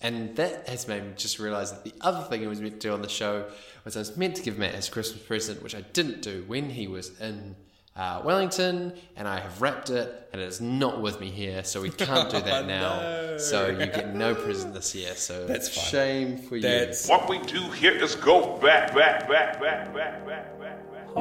[0.00, 2.88] and that has made me just realise that the other thing I was meant to
[2.88, 3.46] do on the show
[3.84, 6.70] was I was meant to give Matt his Christmas present, which I didn't do when
[6.70, 7.54] he was in
[7.96, 11.82] uh, Wellington, and I have wrapped it, and it is not with me here, so
[11.82, 13.00] we can't do that now.
[13.00, 13.36] no.
[13.38, 15.14] So you get no present this year.
[15.16, 15.84] So That's fine.
[15.84, 17.14] shame for That's- you.
[17.14, 21.08] What we do here is go back, back, back, back, back, back, back, back.
[21.16, 21.20] I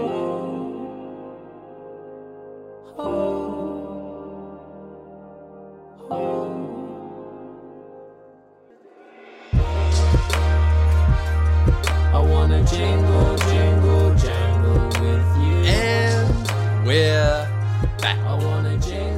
[18.02, 18.18] back.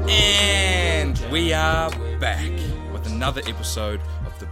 [0.09, 2.51] And we are back
[2.91, 3.99] with another episode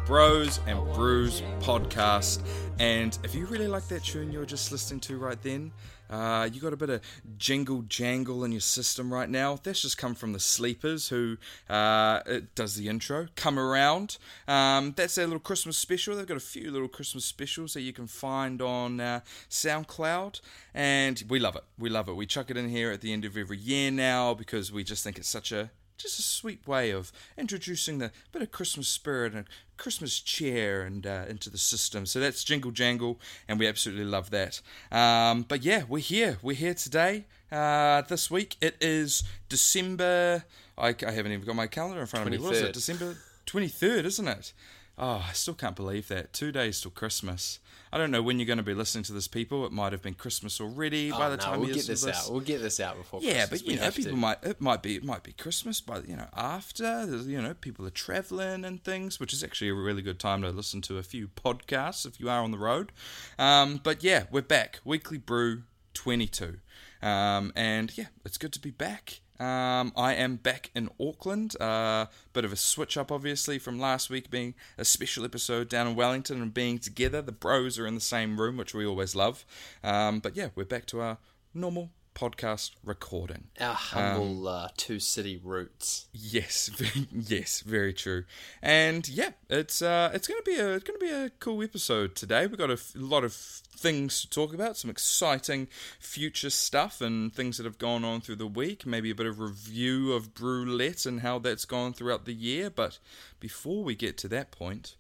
[0.10, 2.42] Bros and Brews podcast.
[2.80, 5.72] And if you really like that tune you were just listening to right then,
[6.10, 7.02] uh, you got a bit of
[7.38, 9.60] jingle jangle in your system right now.
[9.62, 11.38] That's just come from the Sleepers, who
[11.70, 12.22] uh,
[12.56, 13.28] does the intro.
[13.36, 14.18] Come around.
[14.48, 16.16] Um, that's their little Christmas special.
[16.16, 20.42] They've got a few little Christmas specials that you can find on uh, SoundCloud,
[20.74, 21.66] and we love it.
[21.78, 22.16] We love it.
[22.16, 25.04] We chuck it in here at the end of every year now because we just
[25.04, 29.34] think it's such a just a sweet way of introducing the bit of Christmas spirit
[29.34, 29.46] and
[29.78, 32.06] Christmas cheer and uh, into the system.
[32.06, 34.62] So that's Jingle Jangle, and we absolutely love that.
[34.92, 36.40] Um, but yeah, we're here.
[36.42, 37.26] We're here today.
[37.52, 40.46] Uh, this week it is December.
[40.78, 42.38] I, I haven't even got my calendar in front of me.
[42.38, 42.66] What is 23rd.
[42.66, 42.74] it?
[42.74, 44.54] December twenty third, isn't it?
[44.98, 46.34] Oh, I still can't believe that.
[46.34, 47.60] Two days till Christmas.
[47.92, 49.66] I don't know when you're going to be listening to this, people.
[49.66, 52.10] It might have been Christmas already by Oh, the no, time we'll you get listen
[52.10, 52.32] this out.
[52.32, 53.20] We'll get this out before.
[53.20, 53.36] Christmas.
[53.36, 53.62] Yeah, Christmas.
[53.62, 54.02] but We you know, have to.
[54.04, 57.54] people might it might be it might be Christmas, but you know, after you know,
[57.54, 60.98] people are traveling and things, which is actually a really good time to listen to
[60.98, 62.92] a few podcasts if you are on the road.
[63.38, 64.80] Um, but yeah, we're back.
[64.86, 65.64] Weekly Brew
[65.94, 66.60] twenty two,
[67.02, 69.22] um, and yeah, it's good to be back.
[69.40, 71.60] Um, I am back in Auckland.
[71.62, 75.88] Uh, bit of a switch up, obviously, from last week being a special episode down
[75.88, 77.22] in Wellington and being together.
[77.22, 79.46] The bros are in the same room, which we always love.
[79.84, 81.18] Um, but yeah, we're back to our
[81.54, 83.46] normal podcast recording.
[83.62, 86.08] Our humble uh, two city roots.
[86.12, 88.26] Yes, very, yes, very true.
[88.62, 92.46] And yeah, it's uh, it's gonna be a it's gonna be a cool episode today.
[92.46, 97.34] We've got a f- lot of things to talk about, some exciting future stuff and
[97.34, 98.86] things that have gone on through the week.
[98.86, 102.70] Maybe a bit of review of Brew-lette and how that's gone throughout the year.
[102.70, 103.00] But
[103.40, 104.96] before we get to that point,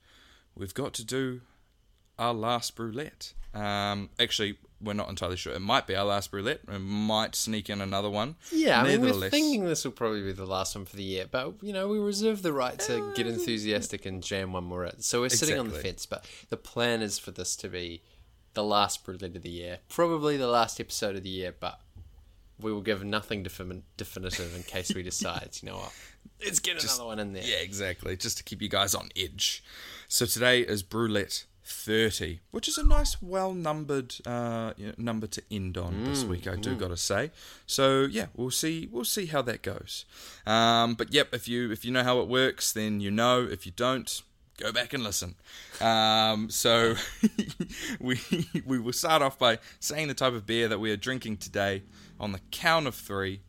[0.55, 1.41] we've got to do
[2.17, 3.33] our last Brew-lette.
[3.53, 5.53] Um, actually, we're not entirely sure.
[5.53, 6.61] It might be our last Brew-lette.
[6.67, 8.35] We might sneak in another one.
[8.51, 11.25] Yeah, I mean, we're thinking this will probably be the last one for the year,
[11.29, 14.85] but you know, we reserve the right to get Uh, enthusiastic and jam one more
[14.85, 15.01] in.
[15.01, 18.01] So we're sitting on the fence, but the plan is for this to be
[18.53, 21.79] the last Brew-lette of the year, probably the last episode of the year, but
[22.59, 25.93] we will give nothing defin- definitive in case we decide, you know what,
[26.43, 27.43] let's get another one in there.
[27.43, 28.17] Yeah, exactly.
[28.17, 29.63] Just to keep you guys on edge.
[30.07, 35.27] So today is Brew-lette 30, which is a nice, well numbered uh, you know, number
[35.27, 36.47] to end on this week.
[36.47, 37.31] I do gotta say.
[37.65, 38.87] So yeah, we'll see.
[38.91, 40.05] We'll see how that goes.
[40.45, 43.47] Um, but yep, if you if you know how it works, then you know.
[43.49, 44.21] If you don't.
[44.57, 45.35] Go back and listen.
[45.79, 46.95] Um, so
[48.01, 48.19] we
[48.65, 51.83] we will start off by saying the type of beer that we are drinking today
[52.19, 53.39] on the count of three.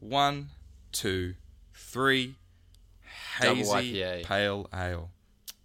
[0.00, 0.48] One,
[0.90, 1.34] two,
[1.74, 2.34] three
[3.40, 5.10] hazy pale ale.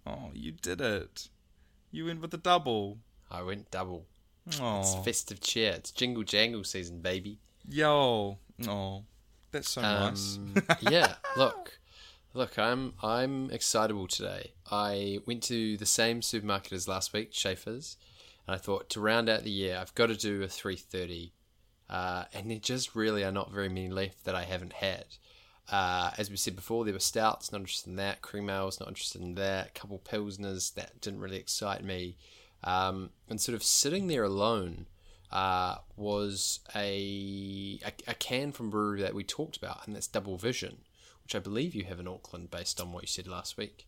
[0.06, 1.28] Oh, you did it!
[1.94, 2.98] You went with the double.
[3.30, 4.06] I went double.
[4.60, 5.72] Oh, It's festive cheer.
[5.74, 7.38] It's jingle jangle season, baby.
[7.68, 8.38] yo,
[8.68, 9.04] oh,
[9.52, 10.36] that's so nice.
[10.36, 11.78] Um, yeah, look,
[12.34, 14.52] look, I'm I'm excitable today.
[14.70, 17.96] I went to the same supermarket as last week, Schaefer's,
[18.46, 21.32] and I thought to round out the year, I've got to do a three thirty,
[21.88, 25.06] uh, and there just really are not very many left that I haven't had.
[25.70, 28.20] Uh, as we said before, there were stouts, not interested in that.
[28.22, 29.68] Cream ales, not interested in that.
[29.68, 32.16] A couple pilsners that didn't really excite me,
[32.62, 34.86] um, and sort of sitting there alone
[35.32, 40.36] uh, was a, a a can from brewery that we talked about, and that's Double
[40.36, 40.78] Vision,
[41.22, 43.86] which I believe you have in Auckland, based on what you said last week.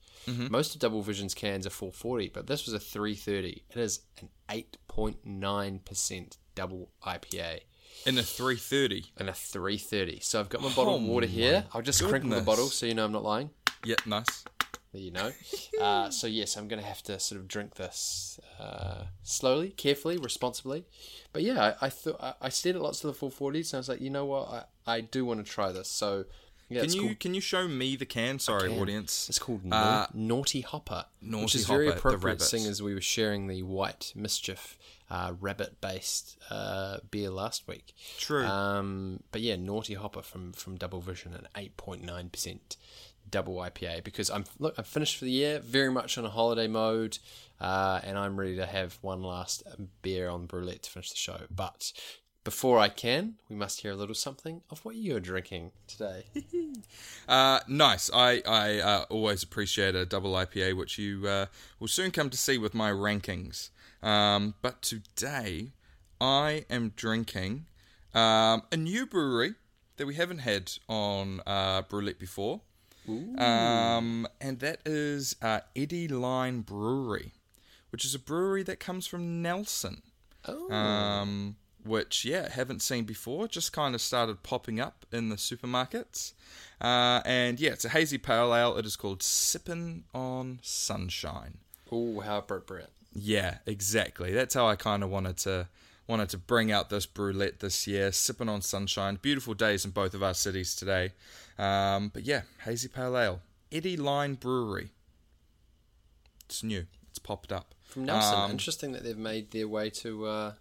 [0.51, 3.63] Most of Double Vision's cans are 440, but this was a 330.
[3.71, 7.61] It is an 8.9% double IPA
[8.06, 9.06] In a three thirty.
[9.16, 10.21] and a 330.
[10.21, 11.65] So I've got my bottle of Oh water here.
[11.72, 13.50] I'll just crinkle the bottle so you know I'm not lying.
[13.84, 14.44] Yeah, nice.
[14.92, 15.33] There you know.
[15.80, 20.16] Uh, so yes, I'm going to have to sort of drink this uh, slowly, carefully,
[20.16, 20.84] responsibly.
[21.33, 23.78] But yeah, I, I thought I, I stared at lots of the 440s, and I
[23.78, 25.88] was like, you know what, I, I do want to try this.
[25.88, 26.24] So
[26.68, 28.38] yeah, Can you called, can you show me the can?
[28.38, 28.78] Sorry, can.
[28.80, 29.28] audience.
[29.28, 33.00] it's called Uh, Naughty Hopper, which is very Hopper, the appropriate, seeing as we were
[33.00, 34.77] sharing the White Mischief
[35.11, 37.95] uh, rabbit-based uh, beer last week.
[38.19, 38.45] True.
[38.45, 42.77] Um, but yeah, Naughty Hopper from from Double Vision, an eight point nine percent
[43.29, 46.67] double IPA because I'm look I'm finished for the year, very much on a holiday
[46.67, 47.19] mode,
[47.61, 49.63] uh, and I'm ready to have one last
[50.03, 51.41] beer on Brew-lette to finish the show.
[51.51, 51.93] But
[52.45, 56.25] before I can, we must hear a little something of what you're drinking today.
[57.29, 58.09] Uh, nice.
[58.15, 61.47] I I uh, always appreciate a double IPA, which you uh,
[61.81, 63.71] will soon come to see with my rankings.
[64.03, 65.72] Um, but today,
[66.21, 67.66] I am drinking
[68.15, 69.54] um, a new brewery
[69.97, 72.60] that we haven't had on uh, Brew-lette before,
[73.39, 77.33] um, and that is uh, Eddyline Brewery,
[77.91, 80.03] which is a brewery that comes from Nelson
[80.48, 83.48] Oh, um, which yeah haven't seen before.
[83.48, 86.33] Just kind of started popping up in the supermarkets,
[86.81, 88.77] uh, and yeah, it's a hazy pale ale.
[88.77, 91.59] It is called Sippin' on Sunshine.
[91.91, 92.91] oh, how appropriate.
[93.16, 94.33] Yeah, exactly.
[94.33, 95.68] That's how I kind of wanted to
[96.07, 98.13] wanted to bring out this brew-lette this year.
[98.13, 101.13] Sipping on sunshine, beautiful days in both of our cities today.
[101.59, 103.41] Um, but yeah, hazy pale ale,
[103.72, 104.91] Eddyline Brewery.
[106.45, 106.86] It's new.
[107.09, 108.39] It's popped up From Nelson.
[108.39, 110.53] Um, Interesting that they've made their way to uh,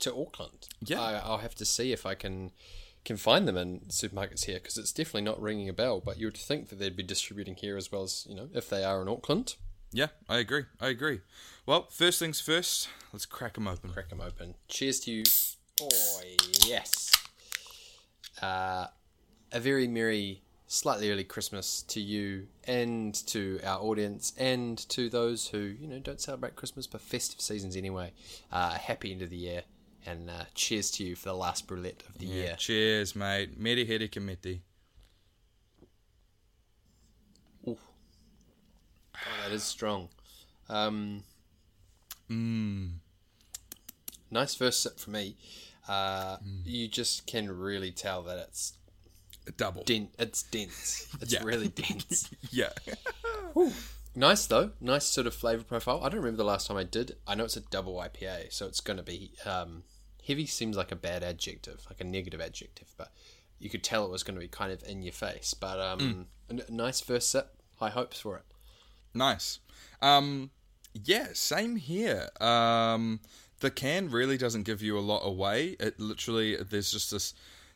[0.00, 0.68] to Auckland.
[0.84, 1.00] Yeah.
[1.00, 2.50] I, I'll have to see if I can
[3.04, 6.00] can find them in supermarkets here because it's definitely not ringing a bell.
[6.00, 8.68] But you would think that they'd be distributing here as well as you know if
[8.68, 9.54] they are in Auckland.
[9.94, 10.64] Yeah, I agree.
[10.80, 11.20] I agree.
[11.66, 13.90] Well, first things first, let's crack them open.
[13.90, 14.56] Crack them open.
[14.66, 15.22] Cheers to you.
[15.80, 16.20] Oh
[16.66, 17.12] yes.
[18.42, 18.88] Uh,
[19.52, 25.46] a very merry, slightly early Christmas to you and to our audience and to those
[25.46, 28.12] who you know don't celebrate Christmas but festive seasons anyway.
[28.50, 29.62] Uh, happy end of the year
[30.04, 32.56] and uh, cheers to you for the last brew-lette of the year.
[32.58, 33.58] Cheers, mate.
[33.58, 34.60] Meri heri kimiti.
[39.42, 40.08] That is strong.
[40.68, 41.24] Um,
[42.30, 42.94] Mmm.
[44.30, 45.36] nice first sip for me.
[45.88, 48.72] Uh, You just can really tell that it's
[49.46, 49.82] a Double.
[49.84, 51.06] den- It's dense.
[51.20, 51.42] It's Yeah.
[51.44, 52.30] really dense.
[52.50, 52.70] Yeah.
[54.16, 55.98] Nice though, nice sort of flavor profile.
[56.04, 57.16] I don't remember the last time I did.
[57.26, 59.82] I know it's a double IPA, so it's going to be um,
[60.24, 60.46] heavy.
[60.46, 63.10] Seems like a bad adjective, like a negative adjective, but
[63.58, 65.52] you could tell it was going to be kind of in your face.
[65.52, 67.56] But um, a n- nice first sip.
[67.80, 68.44] High hopes for it.
[69.14, 69.60] Nice.
[70.02, 70.50] Um,
[70.92, 72.28] yeah, same here.
[72.40, 73.20] Um,
[73.60, 75.76] the can really doesn't give you a lot away.
[75.80, 77.34] It literally, there's just this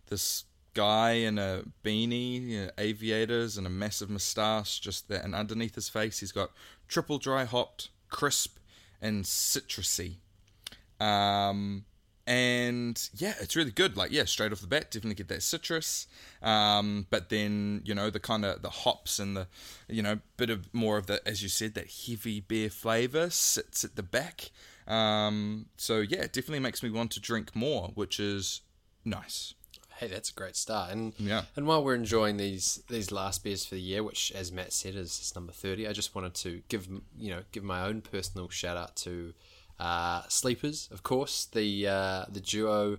[0.09, 0.45] this
[0.75, 4.81] guy in a beanie, you know, aviators, and a massive moustache.
[4.81, 6.51] Just that, and underneath his face, he's got
[6.87, 8.59] triple dry hopped, crisp,
[9.01, 10.17] and citrusy.
[11.01, 11.85] Um,
[12.29, 13.97] and yeah, it's really good.
[13.97, 16.07] Like yeah, straight off the bat, definitely get that citrus.
[16.43, 19.47] Um, but then you know the kind of the hops and the
[19.89, 23.83] you know bit of more of the as you said that heavy beer flavor sits
[23.83, 24.51] at the back.
[24.87, 28.61] Um, so yeah, it definitely makes me want to drink more, which is
[29.05, 29.55] nice.
[29.97, 30.93] Hey, that's a great start.
[30.93, 31.45] And Yeah.
[31.57, 34.95] and while we're enjoying these these last beers for the year, which as Matt said
[34.95, 36.89] is, is number thirty, I just wanted to give
[37.19, 39.33] you know give my own personal shout out to
[39.79, 42.99] uh, Sleepers, of course, the uh, the duo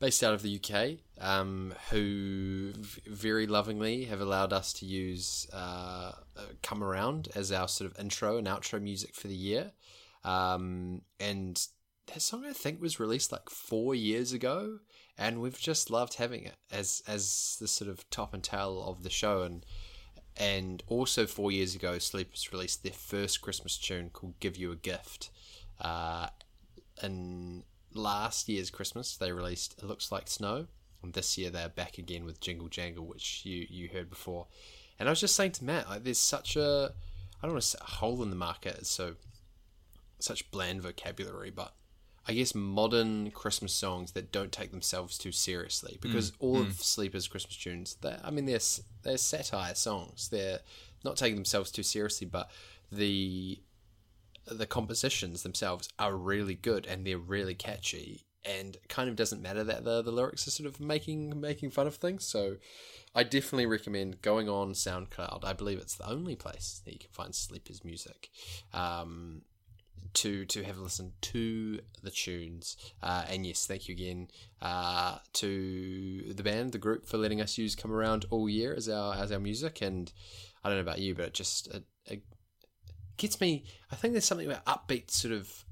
[0.00, 5.46] based out of the UK, um, who v- very lovingly have allowed us to use
[5.52, 9.72] uh, uh, "Come Around" as our sort of intro and outro music for the year.
[10.24, 11.66] Um, and
[12.06, 14.78] that song I think was released like four years ago,
[15.18, 19.02] and we've just loved having it as as the sort of top and tail of
[19.02, 19.42] the show.
[19.42, 19.64] And
[20.36, 24.76] and also four years ago, Sleepers released their first Christmas tune called "Give You a
[24.76, 25.30] Gift."
[25.80, 26.28] Uh,
[27.02, 30.66] and last year's Christmas, they released "It Looks Like Snow,"
[31.02, 34.46] and this year they're back again with "Jingle Jangle," which you you heard before.
[34.98, 36.92] And I was just saying to Matt, like, there's such a
[37.42, 38.76] I don't want to say a hole in the market.
[38.78, 39.14] It's so
[40.18, 41.74] such bland vocabulary, but
[42.26, 47.28] I guess modern Christmas songs that don't take themselves too seriously because all of Sleeper's
[47.28, 48.60] Christmas tunes, I mean, they're
[49.02, 50.28] they're satire songs.
[50.30, 50.60] They're
[51.04, 52.50] not taking themselves too seriously, but
[52.90, 53.58] the
[54.46, 58.26] the compositions themselves are really good and they're really catchy.
[58.44, 61.86] And kind of doesn't matter that the the lyrics are sort of making making fun
[61.86, 62.26] of things.
[62.26, 62.56] So
[63.14, 65.44] I definitely recommend going on SoundCloud.
[65.44, 68.28] I believe it's the only place that you can find Sleepers music.
[68.74, 69.42] Um,
[70.14, 72.76] to to have a listen to the tunes.
[73.02, 74.28] Uh, and yes, thank you again
[74.62, 78.88] uh, to the band, the group, for letting us use "Come Around" all year as
[78.88, 79.82] our as our music.
[79.82, 80.12] And
[80.62, 82.22] I don't know about you, but it just it, it
[83.16, 83.64] gets me.
[83.90, 85.64] I think there's something about upbeat, sort of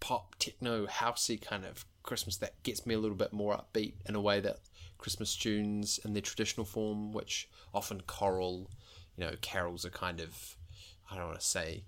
[0.00, 4.14] pop, techno, housey kind of Christmas that gets me a little bit more upbeat in
[4.14, 4.58] a way that
[4.98, 8.70] Christmas tunes in their traditional form, which often choral,
[9.16, 10.56] you know, carols are kind of
[11.10, 11.84] I don't want to say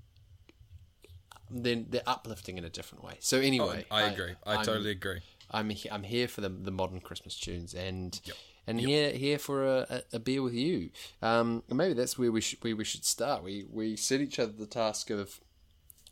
[1.50, 3.14] then they're uplifting in a different way.
[3.20, 4.34] So anyway, Oh, I agree.
[4.46, 5.20] I, I'm- totally agree.
[5.50, 8.20] I'm I'm here for the the modern Christmas tunes, and
[8.68, 10.90] and here here for a, a, beer with you.
[11.22, 13.42] Um, and maybe that's where we should where we should start.
[13.42, 15.40] We we set each other the task of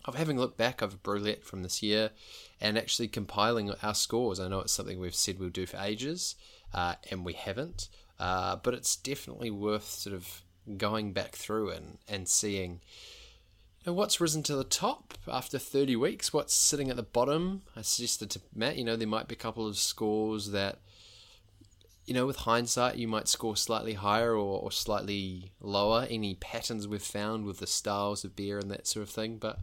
[0.04, 2.10] of having a look back over Brew-lette from this year
[2.60, 4.38] and actually compiling our scores.
[4.38, 6.36] I know it's something we've said we'll do for ages,
[6.72, 7.88] uh, and we haven't.
[8.18, 10.42] Uh, but it's definitely worth sort of
[10.76, 12.80] going back through and, and seeing
[13.86, 17.62] know, what's risen to the top after 30 weeks, what's sitting at the bottom.
[17.76, 20.80] I suggested to Matt, you know, there might be a couple of scores that,
[22.06, 26.06] you know, with hindsight, you might score slightly higher or, or slightly lower.
[26.08, 29.38] Any patterns we've found with the styles of beer and that sort of thing.
[29.38, 29.58] But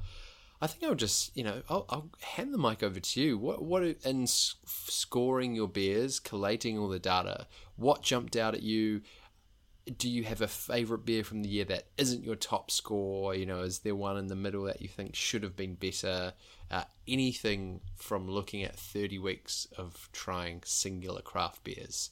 [0.61, 3.37] I think I'll just, you know, I'll, I'll hand the mic over to you.
[3.37, 7.47] What, what in scoring your beers, collating all the data,
[7.77, 9.01] what jumped out at you?
[9.97, 13.35] Do you have a favorite beer from the year that isn't your top score?
[13.35, 16.33] You know, is there one in the middle that you think should have been better?
[16.71, 22.09] Uh, anything from looking at 30 weeks of trying singular craft beers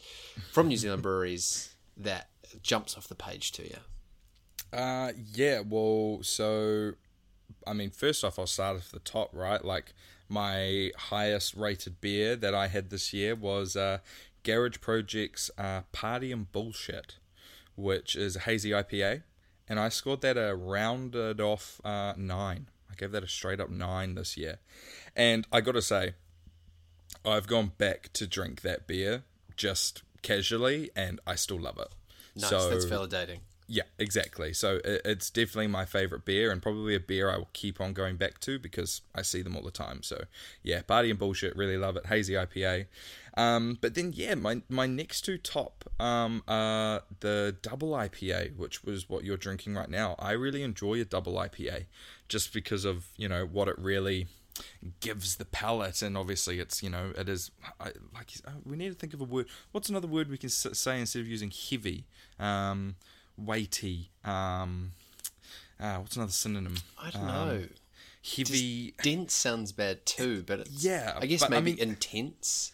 [0.52, 2.30] from New Zealand breweries that
[2.62, 3.78] jumps off the page to you?
[4.72, 6.94] Uh, yeah, well, so
[7.68, 9.64] I mean, first off, I'll start at the top, right?
[9.64, 9.94] Like
[10.30, 14.00] my highest rated beer that I had this year was uh,
[14.44, 17.18] Garage Project's uh, Party and Bullshit,
[17.76, 19.24] which is a hazy IPA,
[19.68, 22.68] and I scored that a rounded off uh, nine.
[22.92, 24.60] I gave that a straight up nine this year,
[25.16, 26.14] and I got to say,
[27.26, 29.24] I've gone back to drink that beer
[29.56, 31.90] just casually, and I still love it.
[32.36, 33.40] Nice, so, that's validating.
[33.68, 34.54] yeah, exactly.
[34.54, 37.94] So it, it's definitely my favorite beer, and probably a beer I will keep on
[37.94, 40.04] going back to because I see them all the time.
[40.04, 40.24] So
[40.64, 42.08] yeah, Party and Bullshit, really love it.
[42.08, 42.88] Hazy IPA.
[43.38, 48.84] Um, but then yeah, my my next two top um, are the double IPA, which
[48.84, 50.16] was what you're drinking right now.
[50.20, 51.86] I really enjoy a double IPA
[52.32, 54.28] just because of you know what it really
[55.00, 56.02] gives the palate.
[56.02, 59.22] And obviously it's you know it is I, like uh, we need to think of
[59.22, 62.06] a word what's another word we can say instead of using heavy?
[62.40, 62.96] Um
[63.38, 64.94] weighty um
[65.80, 66.76] uh, what's another synonym?
[67.02, 67.68] I don't Um, know.
[68.36, 68.94] heavy.
[69.02, 72.72] dense sounds bad too, but it's Yeah, I guess but I maybe mean- intense.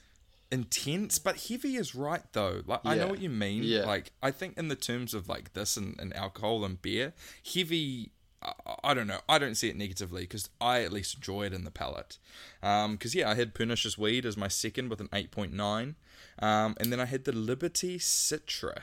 [0.51, 2.61] intense but heavy is right though.
[2.65, 3.63] Like i know what you mean.
[3.63, 3.85] Yeah.
[3.85, 7.13] like i think in the terms of like this and, and alcohol and beer
[7.53, 8.11] heavy
[8.83, 9.19] I, don't know.
[9.27, 12.17] I don't see it negatively because i at least enjoy it in the palate.
[12.61, 15.95] Because yeah i had pernicious weed as my second with an 8.9
[16.39, 18.81] um, and then i had the liberty citra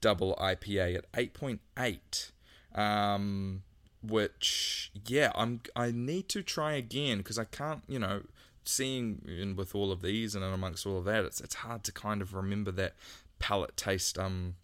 [0.00, 2.30] double ipa at 8.8
[2.74, 3.62] um,
[4.02, 8.22] which yeah i'm i need to try again because i can't you know
[8.64, 11.92] seeing in with all of these and amongst all of that it's it's hard to
[11.92, 12.94] kind of remember that
[13.38, 14.54] palate taste um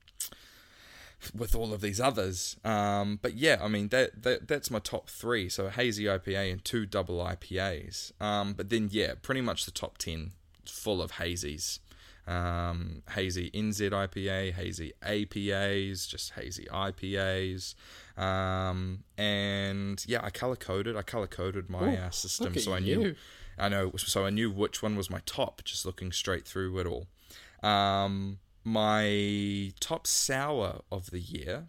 [1.34, 5.10] with all of these others um but yeah i mean that, that that's my top
[5.10, 9.70] three so hazy ipa and two double ipas um but then yeah pretty much the
[9.70, 10.32] top 10
[10.64, 11.80] full of hazies
[12.28, 17.74] um, hazy NZ IPA, hazy APAs, just hazy IPAs,
[18.18, 20.94] um, and yeah, I color coded.
[20.94, 23.00] I color coded my uh, system, so I knew.
[23.00, 23.14] you.
[23.58, 26.86] I know, so I knew which one was my top, just looking straight through it
[26.86, 27.06] all.
[27.68, 31.68] Um, my top sour of the year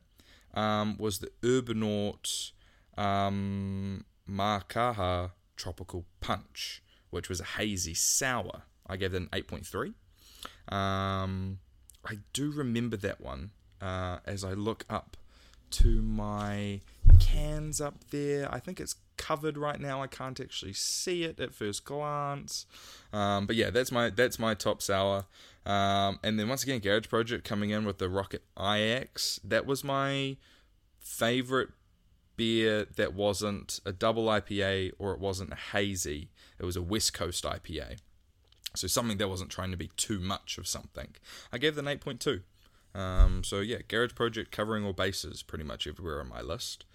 [0.54, 2.52] um, was the Urbanaut
[2.98, 8.64] um, Makaha Tropical Punch, which was a hazy sour.
[8.86, 9.94] I gave it an 8.3.
[10.74, 11.60] Um,
[12.06, 13.52] I do remember that one
[13.82, 15.16] uh, as I look up
[15.72, 16.82] to my
[17.20, 18.52] cans up there.
[18.54, 20.02] I think it's covered right now.
[20.02, 22.66] I can't actually see it at first glance.
[23.14, 25.26] Um, but yeah, that's my that's my top sour.
[25.66, 29.40] Um, and then once again, Garage Project coming in with the Rocket IX.
[29.44, 30.38] That was my
[31.00, 31.70] favorite
[32.36, 36.30] beer that wasn't a double IPA or it wasn't a hazy.
[36.58, 37.98] It was a West Coast IPA.
[38.76, 41.16] So something that wasn't trying to be too much of something.
[41.52, 42.42] I gave an 8.2.
[42.98, 46.86] Um, so yeah, Garage Project covering all bases pretty much everywhere on my list.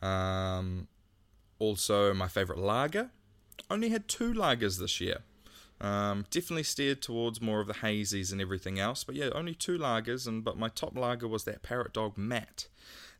[0.00, 0.88] Um,
[1.58, 3.10] also, my favorite lager.
[3.70, 5.18] Only had two lagers this year.
[5.80, 9.76] Um, definitely steered towards more of the hazies and everything else, but yeah, only two
[9.76, 10.26] lagers.
[10.26, 12.68] And but my top lager was that Parrot Dog Matt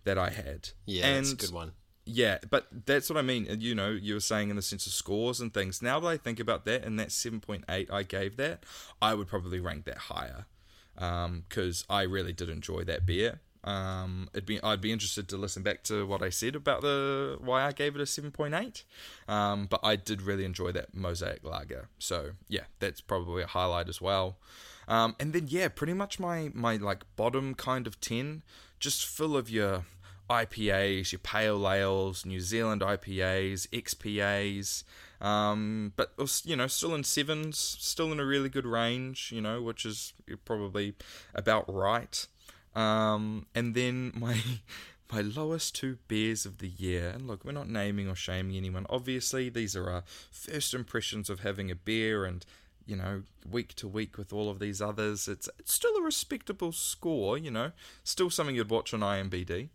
[0.04, 0.70] that I had.
[0.86, 1.72] Yeah, and that's a good one.
[2.06, 3.46] yeah, but that's what I mean.
[3.58, 5.82] You know, you were saying in the sense of scores and things.
[5.82, 8.64] Now that I think about that, and that 7.8 I gave that,
[9.02, 10.46] I would probably rank that higher
[10.94, 13.40] because I really did enjoy that beer.
[13.64, 17.38] Um, it'd be I'd be interested to listen back to what I said about the
[17.40, 18.84] why I gave it a 7.8.
[19.26, 21.88] Um, but I did really enjoy that mosaic lager.
[21.98, 24.36] So yeah, that's probably a highlight as well.
[24.86, 28.42] Um, and then yeah, pretty much my my like bottom kind of 10,
[28.78, 29.84] just full of your
[30.28, 34.84] IPAs, your pale ales, New Zealand IPAs, XPAs,
[35.20, 36.12] Um, but
[36.44, 40.12] you know, still in sevens, still in a really good range, you know, which is
[40.44, 40.94] probably
[41.34, 42.26] about right.
[42.74, 44.40] Um, and then my
[45.12, 47.10] my lowest two beers of the year.
[47.10, 48.86] And look, we're not naming or shaming anyone.
[48.90, 52.44] Obviously, these are our first impressions of having a beer, and
[52.86, 56.72] you know, week to week with all of these others, it's it's still a respectable
[56.72, 57.38] score.
[57.38, 59.68] You know, still something you'd watch on IMBD.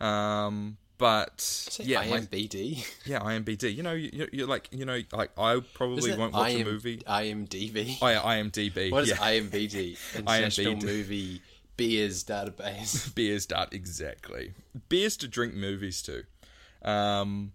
[0.00, 2.04] Um, but yeah, my-
[3.04, 3.74] yeah, IMBD.
[3.74, 6.98] You know, you, you're like, you know, like I probably won't watch IM, a movie.
[6.98, 7.98] IMDb.
[8.00, 8.90] Oh, yeah, IMDb.
[8.92, 9.16] What is yeah.
[9.16, 9.98] IMBD?
[10.16, 10.82] International IMBD.
[10.82, 11.42] Movie
[11.76, 13.14] Beers Database.
[13.14, 14.54] beers dart exactly.
[14.88, 16.24] Beers to drink movies to.
[16.88, 17.52] Um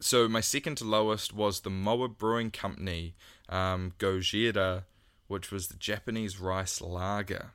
[0.00, 3.14] so my second to lowest was the moa brewing company
[3.48, 4.84] um gojira
[5.26, 7.52] which was the japanese rice lager.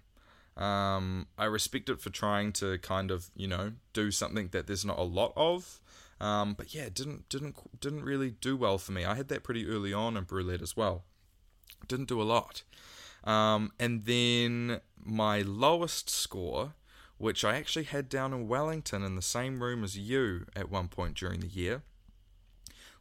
[0.58, 4.86] Um i respect it for trying to kind of you know do something that there's
[4.86, 5.80] not a lot of.
[6.20, 9.06] Um but yeah didn't didn't didn't really do well for me.
[9.06, 11.04] I had that pretty early on in brew-lette as well.
[11.88, 12.64] Didn't do a lot
[13.24, 16.74] um, and then my lowest score,
[17.18, 20.88] which I actually had down in Wellington in the same room as you at one
[20.88, 21.84] point during the year,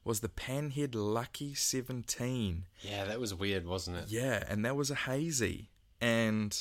[0.05, 2.65] was the Panhead Lucky 17.
[2.81, 4.05] yeah, that was weird, wasn't it?
[4.09, 5.71] Yeah, and that was a hazy.
[6.01, 6.57] And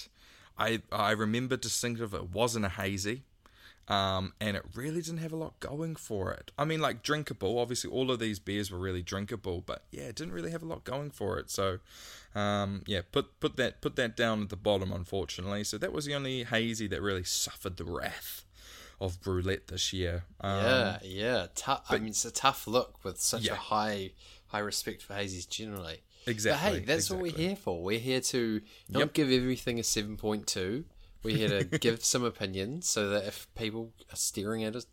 [0.57, 3.23] I I remember distinctive it wasn't a hazy.
[3.89, 6.51] Um, and it really didn't have a lot going for it.
[6.57, 7.57] I mean, like drinkable.
[7.57, 10.65] Obviously, all of these beers were really drinkable, but yeah, it didn't really have a
[10.65, 11.49] lot going for it.
[11.49, 11.79] So,
[12.35, 15.63] um, yeah, put put that put that down at the bottom, unfortunately.
[15.63, 18.43] So that was the only hazy that really suffered the wrath
[18.99, 20.23] of Brew-lette this year.
[20.41, 21.47] Um, yeah, yeah.
[21.55, 21.85] Tough.
[21.89, 23.53] I mean, it's a tough look with such Yeah.
[23.53, 24.11] a high
[24.47, 26.01] high respect for hazies generally.
[26.25, 27.81] Exactly, But hey, that's what we're here for.
[27.81, 29.13] We're here to not Yep.
[29.13, 30.83] give everything a seven point two.
[31.27, 34.85] We're here to give some opinions so that if people are staring at us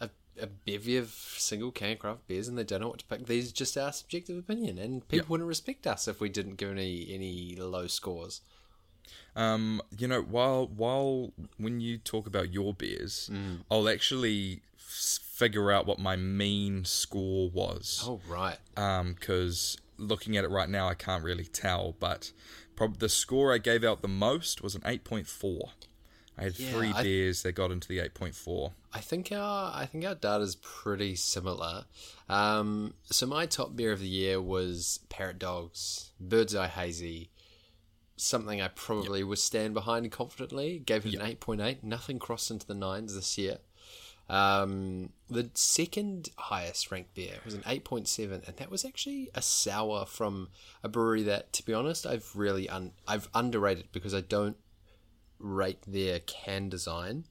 [0.00, 3.26] a, a bevy of single can craft beers and they don't know what to pick,
[3.26, 6.70] these are just our subjective opinion, and people wouldn't respect us if we didn't give
[6.70, 8.40] any any low scores.
[9.34, 13.60] Um, you know, while while when you talk about your beers, Mm.
[13.70, 18.02] I'll actually f- figure out what my mean score was.
[18.06, 21.94] Oh right, Um, because looking at it right now, I can't really tell.
[22.00, 22.32] But
[22.76, 25.70] prob- the score I gave out the most was an eight point four.
[26.38, 28.72] I had Yeah, three beers that got into the eight point four.
[28.92, 31.86] I think our I think our data's pretty similar.
[32.28, 37.30] Um, so my top beer of the year was Parrot Dogs Bird's Eye Hazy.
[38.18, 40.78] Something I probably would stand behind confidently.
[40.78, 41.82] Gave it an eight point eight.
[41.82, 43.58] Nothing crossed into the nines this year.
[44.28, 49.28] Um, the second highest ranked beer was an eight point seven, and that was actually
[49.34, 50.48] a sour from
[50.82, 54.56] a brewery that, to be honest, I've really un- I've underrated because I don't
[55.38, 57.24] rate their can design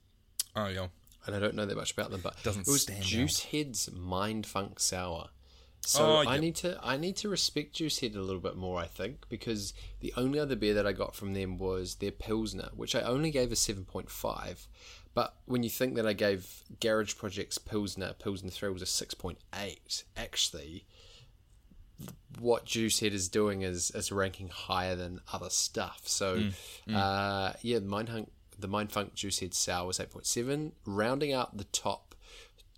[0.55, 0.87] Oh yeah,
[1.25, 4.45] and I don't know that much about them, but Doesn't it was Juice Head's Mind
[4.45, 5.29] Funk Sour.
[5.81, 8.79] So Oh, I need to I need to respect Juice Head a little bit more,
[8.79, 12.69] I think, because the only other beer that I got from them was their Pilsner,
[12.73, 14.67] which I only gave a seven point five.
[15.15, 19.13] But when you think that I gave Garage Project's Pilsner, Pilsner Three was a six
[19.15, 20.85] point eight, actually
[22.39, 26.01] what Juicehead is doing is is ranking higher than other stuff.
[26.05, 26.49] So,
[26.93, 28.27] Uh, yeah, the Mindfunk,
[28.59, 30.73] the Mindfunk Juicehead Sour was eight point seven.
[30.85, 32.13] Rounding out the top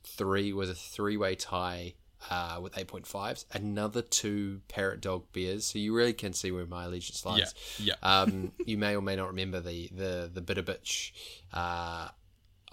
[0.03, 1.95] three was a three way tie
[2.29, 3.45] uh, with eight point fives.
[3.51, 5.65] Another two Parrot Dog beers.
[5.65, 7.39] So you really can see where my allegiance lies.
[7.79, 11.11] Yeah, Um, you may or may not remember the the the Bitter Bitch.
[11.51, 12.09] Uh,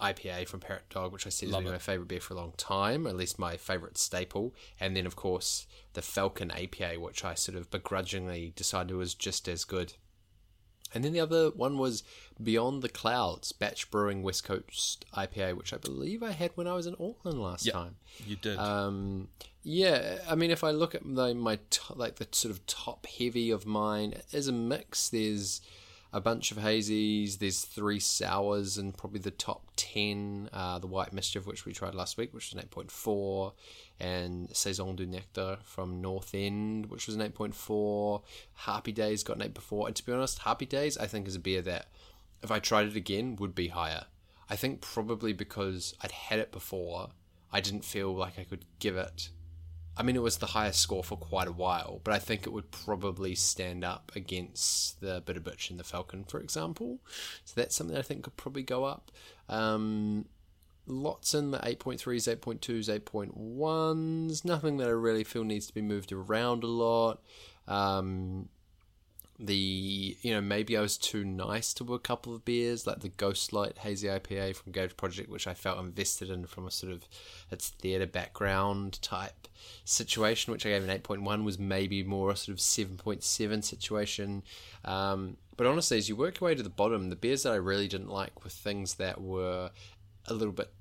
[0.01, 2.53] IPA from Parrot Dog, which I said has been my favorite beer for a long
[2.57, 4.53] time, at least my favorite staple.
[4.79, 9.47] And then, of course, the Falcon APA, which I sort of begrudgingly decided was just
[9.47, 9.93] as good.
[10.93, 12.03] And then the other one was
[12.41, 16.73] Beyond the Clouds, Batch Brewing West Coast IPA, which I believe I had when I
[16.73, 17.95] was in Auckland last time.
[18.25, 18.57] you did.
[18.57, 19.27] Um,
[19.63, 21.59] yeah, I mean, if I look at the, my
[21.95, 25.59] like the sort of top heavy of mine, as a mix, there's
[26.15, 31.11] a bunch of hazies, there's three sours, and probably the top ten, uh, the White
[31.11, 33.51] Mischief, which we tried last week, which was an eight point four,
[33.99, 38.21] and Saison du Nectar from North End, which was an eight point four.
[38.53, 41.35] Happy Days got an eight before, and to be honest, Happy Days I think is
[41.35, 41.87] a beer that,
[42.41, 44.05] if I tried it again, would be higher.
[44.49, 47.09] I think probably because I'd had it before,
[47.51, 49.31] I didn't feel like I could give it.
[49.97, 52.51] I mean, it was the highest score for quite a while, but I think it
[52.51, 56.99] would probably stand up against the Bitter Bitch and the Falcon, for example.
[57.45, 59.11] So that's something I think could probably go up.
[59.47, 60.25] Um,
[60.85, 64.43] lots in the 8.3s, 8.2s, 8.1s.
[64.43, 67.21] Nothing that I really feel needs to be moved around a lot.
[67.67, 68.49] Um,
[69.37, 73.09] the you know maybe I was too nice to a couple of beers like the
[73.09, 77.07] Ghostlight Hazy IPA from Garage Project, which I felt invested in from a sort of
[77.51, 79.47] its theatre background type
[79.83, 82.95] situation, which I gave an eight point one was maybe more a sort of seven
[82.97, 84.43] point seven situation.
[84.85, 87.57] Um, but honestly, as you work your way to the bottom, the beers that I
[87.57, 89.69] really didn't like were things that were
[90.27, 90.71] a little bit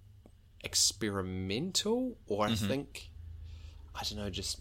[0.62, 3.10] experimental, or I think
[3.94, 4.60] I don't know, just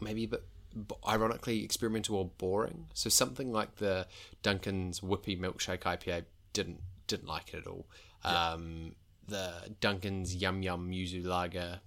[0.00, 0.44] maybe a bit
[1.06, 2.86] ironically experimental or boring.
[2.94, 4.06] So something like the
[4.42, 7.86] Duncan's Whippy Milkshake IPA didn't didn't like it at all.
[8.24, 8.94] Um,
[9.26, 11.80] the Duncan's Yum Yum Yuzu Lager,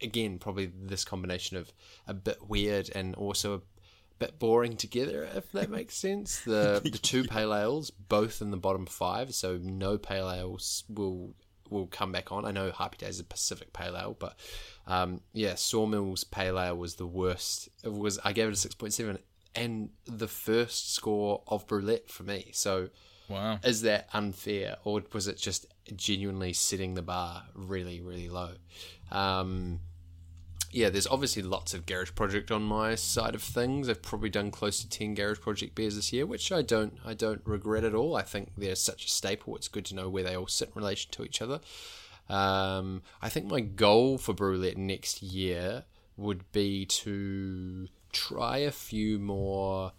[0.00, 1.72] again, probably this combination of
[2.06, 3.60] a bit weird and also a
[4.18, 6.40] bit boring together, if that makes sense.
[6.40, 11.34] The the two pale ales, both in the bottom five, so no pale ales will
[11.70, 12.44] will come back on.
[12.44, 14.36] I know Happy Days is a Pacific Pale Ale, but
[14.86, 17.68] um, yeah, Sawmill's Pale Ale was the worst.
[17.84, 19.18] It was I gave it a six point seven,
[19.54, 22.50] and the first score of Brew-lette for me.
[22.52, 22.90] So
[23.28, 23.60] Wow.
[23.62, 28.50] is that unfair, or was it just genuinely setting the bar really, really low?
[29.12, 29.80] Um,
[30.72, 33.88] yeah, there's obviously lots of Garage Project on my side of things.
[33.88, 37.14] I've probably done close to ten Garage Project beers this year, which I don't, I
[37.14, 38.16] don't regret at all.
[38.16, 39.56] I think they're such a staple.
[39.56, 41.60] It's good to know where they all sit in relation to each other.
[42.28, 45.84] Um, I think my goal for Brew-lette next year
[46.16, 49.92] would be to try a few more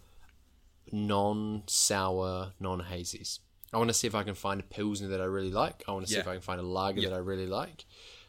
[0.90, 3.40] non-sour, non-hazies.
[3.72, 5.82] I want to see if I can find a pilsner that I really like.
[5.88, 6.22] I want to see Yeah.
[6.22, 7.84] if I can find a lager that I really like.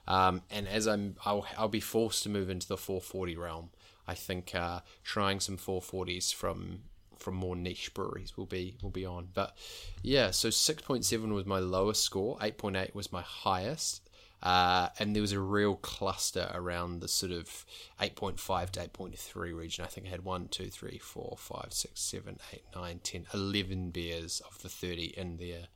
[0.07, 3.69] Um, and as I'm, I'll, I'll be forced to move into the 440 realm.
[4.07, 6.81] I think uh, trying some 440s from
[7.19, 9.29] from more niche breweries will be will be on.
[9.33, 9.55] But
[10.01, 12.37] yeah, so 6.7 was my lowest score.
[12.39, 14.09] 8.8 was my highest.
[14.41, 17.65] Uh, and there was a real cluster around the sort of
[18.01, 19.85] 8.5 to 8.3 region.
[19.85, 23.91] I think I had 1, 2, 3, 4, 5, 6, 7, 8, 9, 10, 11
[23.91, 25.67] beers of the 30 in there.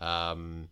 [0.00, 0.68] Um,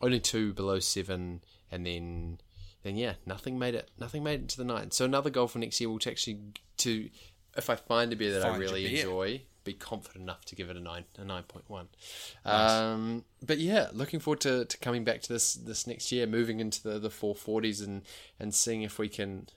[0.00, 2.38] only two below 7, and then
[2.84, 3.90] then yeah, nothing made it.
[3.98, 4.92] Nothing made it to the nine.
[4.92, 6.38] So another goal for next year will to actually
[6.78, 7.08] to
[7.56, 10.54] if I find a beer that I Find your really enjoy, be confident enough to
[10.54, 11.88] give it a nine, a nine point one.
[12.44, 16.60] Um, but yeah, looking forward to, to coming back to this this next year, moving
[16.60, 18.02] into the the four forties and
[18.38, 19.48] and seeing if we can.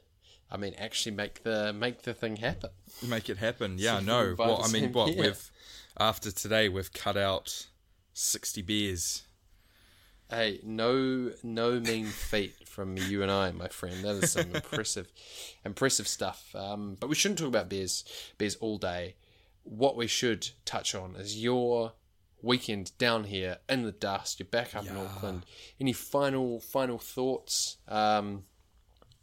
[0.50, 2.70] I mean, actually make the make the thing happen.
[3.06, 3.76] Make it happen.
[3.78, 4.36] Yeah, So no.
[4.38, 5.24] Well, I mean, what year.
[5.24, 5.52] we've
[6.00, 7.68] after today, we've cut out
[8.14, 9.24] sixty beers.
[10.30, 14.04] Hey, no, no mean feat from you and I, my friend.
[14.04, 15.08] That is some impressive,
[15.64, 16.54] impressive stuff.
[16.54, 18.04] Um, but we shouldn't talk about beers,
[18.38, 19.16] beers all day.
[19.64, 21.94] What we should touch on is your
[22.42, 24.40] weekend down here in the dust.
[24.40, 25.46] You're back up in Auckland.
[25.80, 27.78] Any final, final thoughts?
[27.88, 28.44] Um,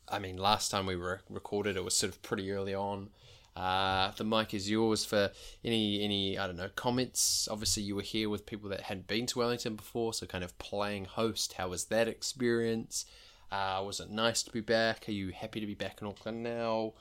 [0.08, 3.10] I mean, last time we were recorded, it was sort of pretty early on.
[3.56, 5.30] Uh, the mic is yours for
[5.64, 7.48] any any I don't know comments.
[7.50, 10.58] Obviously, you were here with people that hadn't been to Wellington before, so kind of
[10.58, 11.54] playing host.
[11.54, 13.06] How was that experience?
[13.52, 15.08] Uh, was it nice to be back?
[15.08, 16.94] Are you happy to be back in Auckland now?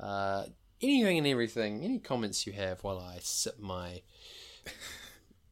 [0.00, 0.44] Uh,
[0.82, 1.84] anything and everything.
[1.84, 4.02] Any comments you have while I sip my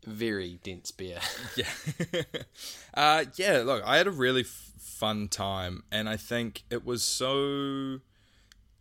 [0.04, 1.20] very dense beer.
[1.56, 2.22] Yeah.
[2.94, 7.02] uh, yeah, look, I had a really f- fun time, and I think it was
[7.02, 8.00] so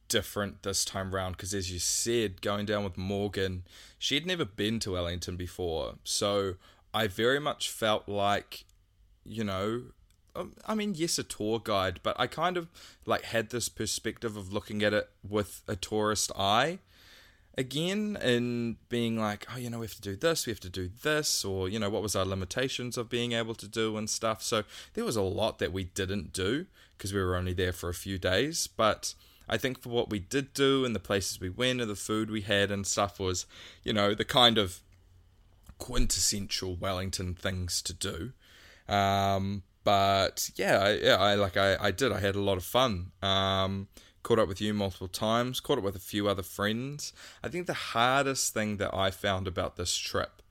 [0.08, 3.64] different this time round because, as you said, going down with Morgan,
[3.98, 5.96] she had never been to Wellington before.
[6.04, 6.56] So
[6.94, 8.66] I very much felt like,
[9.26, 9.84] you know,
[10.36, 12.70] um, I mean, yes, a tour guide, but I kind of
[13.06, 16.80] like had this perspective of looking at it with a tourist eye
[17.58, 20.70] again and being like, oh, you know, we have to do this, we have to
[20.70, 24.10] do this, or, you know, what was our limitations of being able to do and
[24.10, 24.44] stuff.
[24.44, 27.90] So there was a lot that we didn't do because we were only there for
[27.90, 28.68] a few days.
[28.68, 29.16] But
[29.50, 32.30] I think for what we did do and the places we went and the food
[32.30, 33.46] we had and stuff was,
[33.84, 34.82] you know, the kind of
[35.78, 38.34] quintessential Wellington things to do.
[38.88, 42.12] Um, but yeah, I, yeah, I like I, I did.
[42.12, 43.12] I had a lot of fun.
[43.22, 43.88] Um,
[44.24, 45.60] caught up with you multiple times.
[45.60, 47.14] Caught up with a few other friends.
[47.44, 50.42] I think the hardest thing that I found about this trip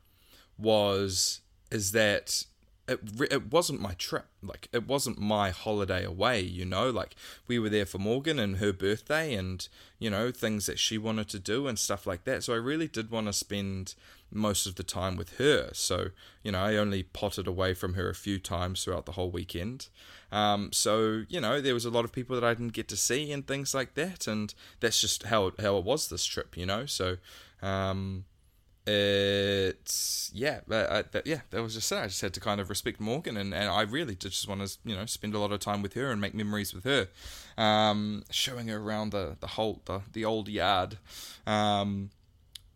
[0.56, 2.46] was is that
[2.88, 4.26] it it wasn't my trip.
[4.42, 6.40] Like it wasn't my holiday away.
[6.40, 7.16] You know, like
[7.48, 9.66] we were there for Morgan and her birthday, and
[9.98, 12.44] you know things that she wanted to do and stuff like that.
[12.44, 13.94] So I really did want to spend
[14.30, 15.70] most of the time with her.
[15.72, 16.10] So
[16.42, 19.88] you know, I only potted away from her a few times throughout the whole weekend.
[20.30, 22.96] Um, so you know, there was a lot of people that I didn't get to
[22.96, 26.56] see and things like that, and that's just how how it was this trip.
[26.56, 27.16] You know, so.
[27.62, 28.26] Um,
[28.86, 31.96] it's yeah, that, yeah, that was just it.
[31.96, 34.78] I just had to kind of respect Morgan, and, and I really just want to
[34.84, 37.08] you know spend a lot of time with her and make memories with her,
[37.58, 40.98] um, showing her around the the whole the, the old yard.
[41.46, 42.10] Um,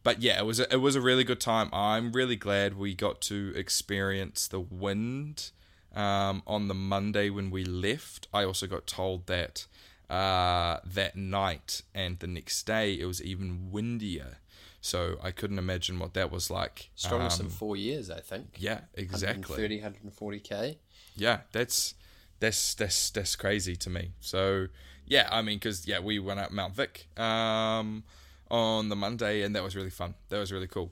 [0.03, 1.68] but yeah, it was a, it was a really good time.
[1.73, 5.51] I'm really glad we got to experience the wind
[5.94, 8.27] um, on the Monday when we left.
[8.33, 9.66] I also got told that
[10.09, 14.38] uh, that night and the next day it was even windier.
[14.81, 16.90] So I couldn't imagine what that was like.
[16.95, 18.57] Strongest Um, in four years, I think.
[18.59, 19.62] yeah, exactly.
[19.62, 20.77] 130, 140k.
[21.16, 21.95] yeah that's
[22.38, 24.69] that's that's that's crazy to me so
[25.07, 28.03] yeah i mean because yeah we went up mount vic um
[28.51, 30.90] on the monday and that was really fun that was really cool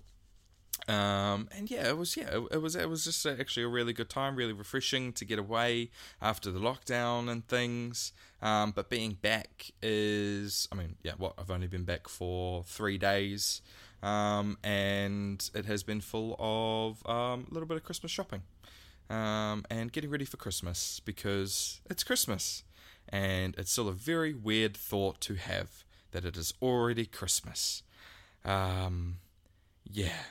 [0.86, 3.92] um and yeah it was yeah it, it was it was just actually a really
[3.92, 5.90] good time really refreshing to get away
[6.22, 8.12] after the lockdown and things
[8.42, 12.96] um but being back is i mean yeah what i've only been back for three
[12.96, 13.60] days
[14.02, 18.42] um and it has been full of um a little bit of christmas shopping
[19.10, 22.62] um, and getting ready for Christmas because it's Christmas.
[23.08, 27.82] And it's still a very weird thought to have that it is already Christmas.
[28.44, 29.16] Um,
[29.90, 30.24] yeah,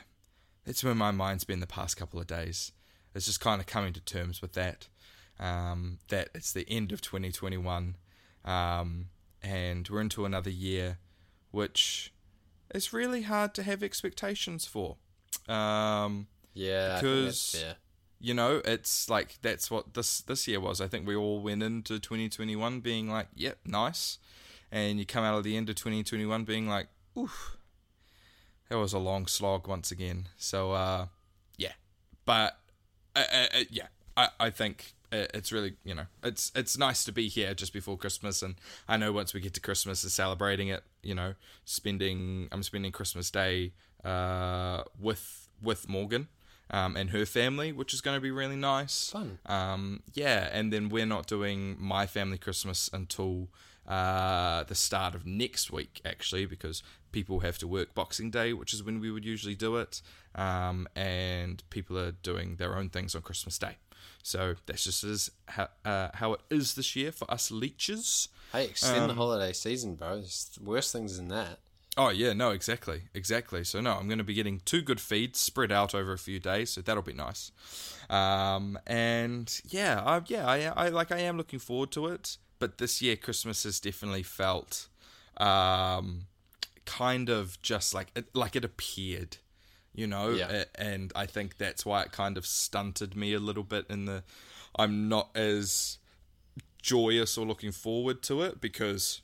[0.68, 2.72] that's where my mind's been the past couple of days.
[3.14, 4.86] It's just kind of coming to terms with that.
[5.40, 7.96] Um, that it's the end of 2021,
[8.44, 9.06] um,
[9.42, 10.98] and we're into another year,
[11.52, 12.12] which
[12.74, 14.96] is really hard to have expectations for.
[15.48, 17.54] Um, Yeah, Because-
[18.20, 20.80] you know, it's like that's what this this year was.
[20.80, 24.18] I think we all went into 2021 being like, "Yep, nice,"
[24.72, 27.56] and you come out of the end of 2021 being like, "Oof,
[28.68, 31.06] that was a long slog once again." So, uh,
[31.56, 31.72] yeah,
[32.24, 32.58] but
[33.14, 37.04] uh, uh, uh, yeah, I I think uh, it's really you know it's it's nice
[37.04, 38.56] to be here just before Christmas, and
[38.88, 42.92] I know once we get to Christmas and celebrating it, you know, spending I'm spending
[42.92, 43.72] Christmas Day
[44.04, 46.28] uh with with Morgan
[46.70, 49.10] um, and her family, which is going to be really nice.
[49.10, 49.38] Fun.
[49.46, 53.48] Um, yeah, and then we're not doing my family Christmas until
[53.86, 58.72] uh, the start of next week, actually, because people have to work Boxing Day, which
[58.72, 60.02] is when we would usually do it,
[60.34, 63.76] um, and people are doing their own things on Christmas Day.
[64.22, 68.28] So that's just is how, uh, how it is this year for us leeches.
[68.52, 70.16] Hey, extend Um, the holiday season, bro.
[70.16, 71.58] There's worse things than that.
[71.96, 73.64] Oh yeah, no, exactly, exactly.
[73.64, 76.38] So no, I'm going to be getting two good feeds spread out over a few
[76.38, 77.50] days, so that'll be nice.
[78.08, 82.36] Um, and yeah, I, yeah, I, I like I am looking forward to it.
[82.60, 84.88] But this year, Christmas has definitely felt
[85.38, 86.26] um,
[86.88, 89.36] kind of just like it, like it appeared,
[89.94, 90.30] you know.
[90.30, 90.64] Yeah.
[90.74, 94.24] And I think that's why it kind of stunted me a little bit in the.
[94.74, 95.98] I'm not as
[96.80, 99.20] joyous or looking forward to it because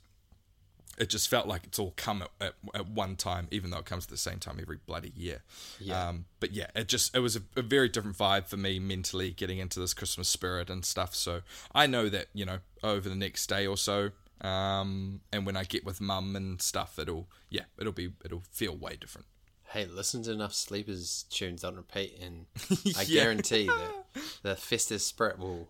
[0.97, 3.85] it just felt like it's all come at, at, at one time, even though it
[3.85, 5.41] comes at the same time every bloody year.
[5.79, 6.09] Yeah.
[6.09, 9.31] Um, but yeah, it just it was a, a very different vibe for me mentally
[9.31, 11.15] getting into this Christmas spirit and stuff.
[11.15, 11.41] So
[11.73, 15.63] I know that you know over the next day or so, um, and when I
[15.63, 19.27] get with mum and stuff, it'll yeah, it'll be it'll feel way different.
[19.69, 22.45] Hey, listen to enough Sleepers tunes on repeat, and
[22.97, 23.23] I Yeah.
[23.23, 23.93] guarantee that
[24.43, 25.67] the festive spirit will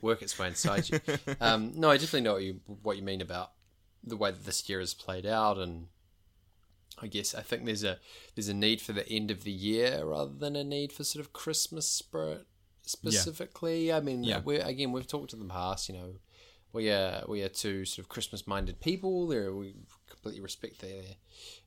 [0.00, 1.00] work its way inside you.
[1.40, 3.52] Um, no, I definitely know what you what you mean about
[4.04, 5.86] the way that this year has played out, and
[7.00, 7.98] I guess I think there's a
[8.34, 11.24] there's a need for the end of the year rather than a need for sort
[11.24, 12.46] of Christmas spirit
[12.82, 13.92] specifically.
[13.92, 14.40] I mean, Yeah.
[14.40, 16.14] we again we've talked in the past, you know.
[16.72, 19.26] We are we are two sort of Christmas minded people.
[19.26, 19.74] There we
[20.22, 21.02] completely respect their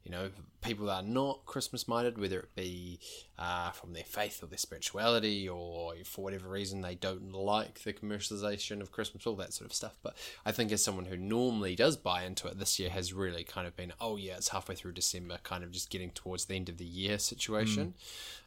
[0.06, 0.30] you know,
[0.62, 3.00] people that are not Christmas minded, whether it be
[3.40, 7.92] uh, from their faith or their spirituality, or for whatever reason they don't like the
[7.92, 9.98] commercialization of Christmas, all that sort of stuff.
[10.04, 10.16] But
[10.46, 13.66] I think as someone who normally does buy into it, this year has really kind
[13.66, 16.70] of been, oh yeah, it's halfway through December, kind of just getting towards the end
[16.70, 17.96] of the year situation.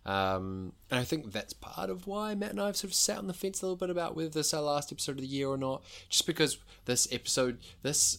[0.07, 3.19] Um, and I think that's part of why Matt and I have sort of sat
[3.19, 5.27] on the fence a little bit about whether this is our last episode of the
[5.27, 8.19] year or not, just because this episode, this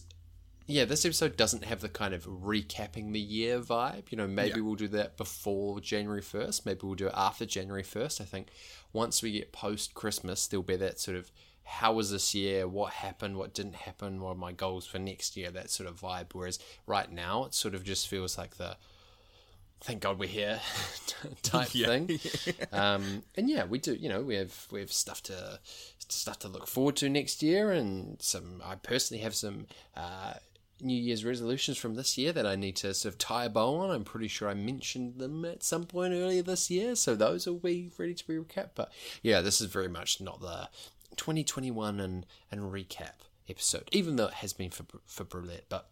[0.70, 4.10] yeah, this episode doesn't have the kind of recapping the year vibe.
[4.10, 4.64] You know, maybe Yeah.
[4.64, 6.64] we'll do that before January 1st.
[6.66, 8.20] Maybe we'll do it after January 1st.
[8.20, 8.48] I think
[8.92, 11.30] once we get post Christmas, there'll be that sort of
[11.64, 12.66] how was this year?
[12.66, 13.36] What happened?
[13.36, 14.20] What didn't happen?
[14.20, 15.50] What are my goals for next year?
[15.50, 16.28] That sort of vibe.
[16.32, 18.76] Whereas right now, it sort of just feels like the
[19.80, 20.60] thank God we're here
[21.42, 21.86] type Yeah.
[21.86, 22.20] thing.
[22.72, 23.94] Um, and yeah, we do.
[23.94, 25.60] You know, we have we have stuff to
[26.08, 28.62] stuff to look forward to next year, and some.
[28.64, 30.34] I personally have some uh,
[30.82, 33.76] New Year's resolutions from this year that I need to sort of tie a bow
[33.76, 33.90] on.
[33.90, 37.58] I'm pretty sure I mentioned them at some point earlier this year, so those will
[37.58, 38.70] be ready to be recapped.
[38.74, 40.68] But yeah, this is very much not the
[41.16, 45.88] 2021 and and recap episode, even though it has been for for Brew-lette, but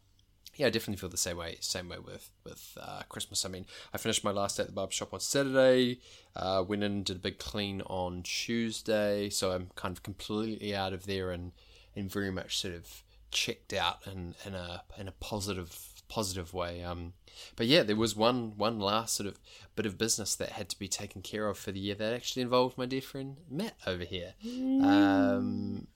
[0.58, 1.56] yeah, I definitely feel the same way.
[1.60, 3.44] Same way with with uh, Christmas.
[3.44, 6.00] I mean, I finished my last day at the barber shop on Saturday.
[6.34, 10.74] Uh, went in and did a big clean on Tuesday, so I'm kind of completely
[10.74, 11.52] out of there and
[11.94, 16.82] and very much sort of checked out in in a in a positive positive way.
[16.82, 17.12] Um,
[17.56, 19.38] but yeah, there was one one last sort of
[19.76, 22.42] bit of business that had to be taken care of for the year that actually
[22.42, 24.34] involved my dear friend Matt over here.
[24.44, 25.86] Um,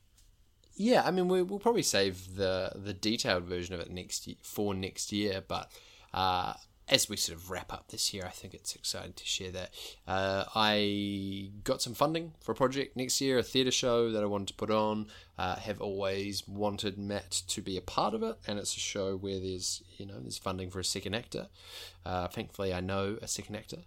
[0.75, 4.75] yeah, I mean we, we'll probably save the the detailed version of it next for
[4.75, 5.71] next year, but.
[6.15, 6.53] Uh,
[6.89, 9.71] as we sort of wrap up this year, I think it's exciting to share that.
[10.07, 14.27] Uh, I got some funding for a project next year, a theatre show that I
[14.27, 15.07] wanted to put on.
[15.39, 19.17] Uh, have always wanted Matt to be a part of it, and it's a show
[19.17, 21.49] where there's you know there's funding for a second actor.
[22.05, 23.79] Uh, thankfully, I know a second actor.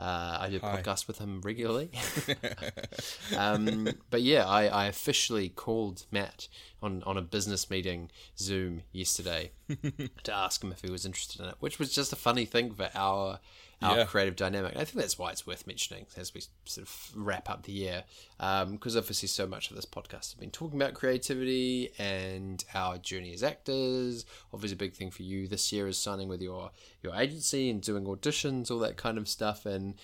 [0.00, 0.80] Uh, I do a Hi.
[0.80, 1.90] podcast with him regularly.
[3.36, 6.48] um, but yeah, I, I officially called Matt
[6.82, 9.52] on, on a business meeting Zoom yesterday
[10.22, 12.72] to ask him if he was interested in it, which was just a funny thing
[12.72, 13.40] for our
[13.82, 14.04] our Yeah.
[14.04, 14.76] creative dynamic.
[14.76, 18.04] I think that's why it's worth mentioning as we sort of wrap up the year,
[18.38, 23.32] because obviously so much of this podcast has been talking about creativity and our journey
[23.32, 24.24] as actors.
[24.52, 26.70] Obviously, a big thing for you this year is signing with your
[27.02, 29.94] your agency and doing auditions, all that kind of stuff, and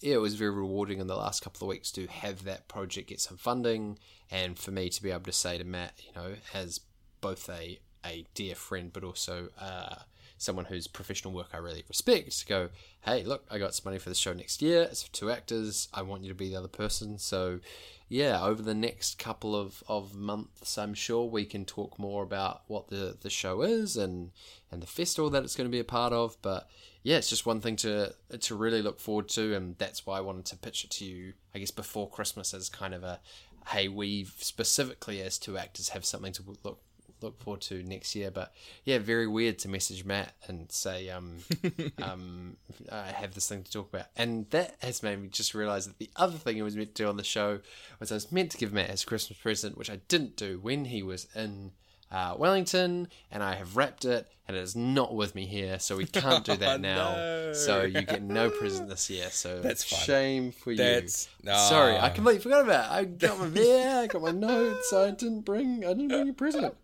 [0.00, 3.08] yeah, it was very rewarding in the last couple of weeks to have that project
[3.10, 3.98] get some funding,
[4.30, 6.80] and for me to be able to say to Matt, you know, as
[7.20, 9.96] both a a dear friend, but also uh,
[10.40, 12.68] someone whose professional work I really respect, to go,
[13.02, 14.82] hey, look, I got some money for the show next year.
[14.82, 15.88] It's for two actors.
[15.92, 17.18] I want you to be the other person.
[17.18, 17.60] So,
[18.08, 22.62] yeah, over the next couple of, of months, I'm sure we can talk more about
[22.68, 24.30] what the, the show is and,
[24.72, 26.38] and the festival that it's going to be a part of.
[26.40, 26.70] But
[27.02, 30.22] yeah, it's just one thing to to really look forward to, and that's why I
[30.22, 33.20] wanted to pitch it to you, I guess, before Christmas as kind of a,
[33.68, 36.80] hey, we specifically as two actors have something to look
[37.22, 38.30] look forward to next year.
[38.30, 38.52] But
[38.84, 41.38] yeah, very weird to message Matt and say, um,
[42.02, 42.56] um,
[42.90, 44.06] I have this thing to talk about.
[44.16, 47.02] And that has made me just realize that the other thing I was meant to
[47.04, 47.60] do on the show
[47.98, 50.86] was I was meant to give Matt his Christmas present, which I didn't do when
[50.86, 51.72] he was in.
[52.12, 55.96] Uh, Wellington, and I have wrapped it, and it is not with me here, so
[55.96, 57.12] we can't do that now.
[57.14, 57.52] No.
[57.52, 59.28] So you get no present this year.
[59.30, 61.52] So That's shame for That's- you.
[61.54, 62.12] Sorry, I Ah.
[62.12, 62.92] completely forgot about it.
[62.96, 64.92] I got my beer, I got my notes.
[64.92, 65.84] I didn't bring.
[65.84, 66.74] I didn't bring a present.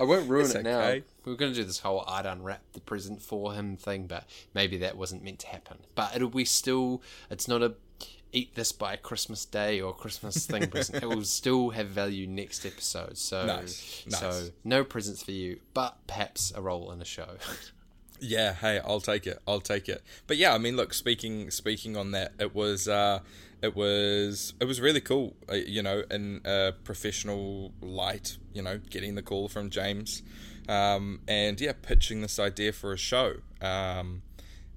[0.00, 0.80] I won't ruin It's it now.
[0.80, 1.04] okay.
[1.24, 4.24] We were going to do this whole I'd unwrap the present for him thing, but
[4.54, 5.76] maybe that wasn't meant to happen.
[5.94, 7.02] But it'll be still.
[7.30, 7.74] It's not a
[8.32, 11.02] eat this by Christmas Day or Christmas thing present.
[11.02, 13.18] It will still have value next episode.
[13.18, 14.20] So, Nice, nice.
[14.20, 17.26] so no presents for you, but perhaps a role in a show.
[18.22, 19.40] Yeah, hey, I'll take it.
[19.48, 20.02] I'll take it.
[20.26, 23.20] But yeah, I mean, look, speaking speaking on that, it was uh,
[23.62, 25.36] it was it was really cool.
[25.50, 30.22] Uh, you know, in a professional light, you know, getting the call from James,
[30.68, 33.36] um, and yeah, pitching this idea for a show.
[33.60, 34.22] Um,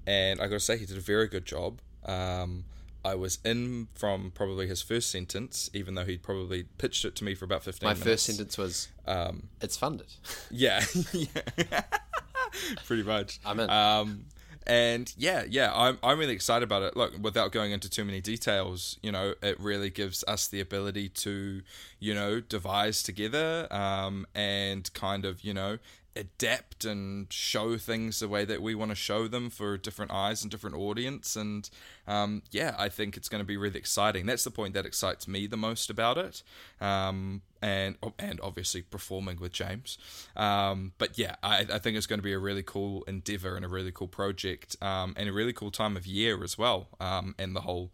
[0.05, 1.79] and I got to say, he did a very good job.
[2.05, 2.65] Um,
[3.05, 7.23] I was in from probably his first sentence, even though he'd probably pitched it to
[7.23, 7.87] me for about fifteen.
[7.87, 8.05] My minutes.
[8.09, 10.07] first sentence was, Um, "It's funded."
[10.51, 11.83] yeah, yeah.
[12.85, 13.39] pretty much.
[13.45, 13.69] I'm in.
[13.69, 14.25] Um,
[14.65, 16.95] and yeah, yeah, I'm I'm really excited about it.
[16.95, 21.09] Look, without going into too many details, you know, it really gives us the ability
[21.09, 21.61] to,
[21.99, 25.77] you know, devise together, um, and kind of, you know,
[26.15, 30.43] adapt and show things the way that we want to show them for different eyes
[30.43, 31.69] and different audience and
[32.07, 34.25] um, yeah i think it's going to be really exciting.
[34.25, 36.43] That's the point that excites me the most about it
[36.79, 39.97] um, and and obviously performing with james.
[40.35, 43.65] Um, but yeah I, I think it's going to be a really cool endeavor and
[43.65, 47.35] a really cool project um, and a really cool time of year as well um,
[47.37, 47.91] and the whole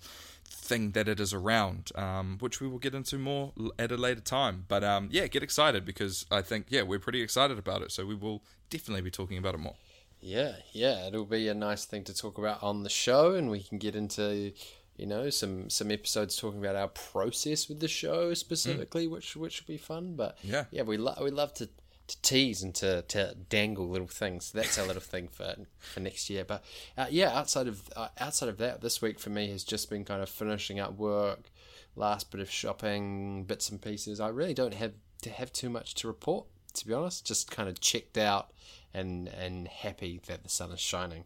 [0.70, 4.22] thing that it is around, um, which we will get into more at a later
[4.22, 4.66] time.
[4.68, 8.06] But um, yeah, get excited because I think yeah we're pretty excited about it, so
[8.06, 9.76] we will definitely be talking about it more.
[10.22, 13.62] Yeah, yeah, it'll be a nice thing to talk about on the show, and we
[13.64, 14.52] can get into,
[14.98, 19.62] you know, some some episodes talking about our process with the show specifically, which which
[19.62, 20.16] will be fun.
[20.16, 20.66] But Yeah.
[20.72, 21.70] yeah, we love we love to,
[22.10, 24.46] to tease and to, to dangle little things.
[24.48, 26.44] So that's our little thing for for next year.
[26.44, 26.64] But
[26.98, 30.04] uh, yeah, outside of uh, outside of that, this week for me has just been
[30.04, 31.50] kind of finishing up work,
[31.96, 34.20] last bit of shopping, bits and pieces.
[34.20, 37.26] I really don't have to have too much to report, to be honest.
[37.26, 38.52] Just kind of checked out
[38.94, 41.24] and and happy that the sun is shining.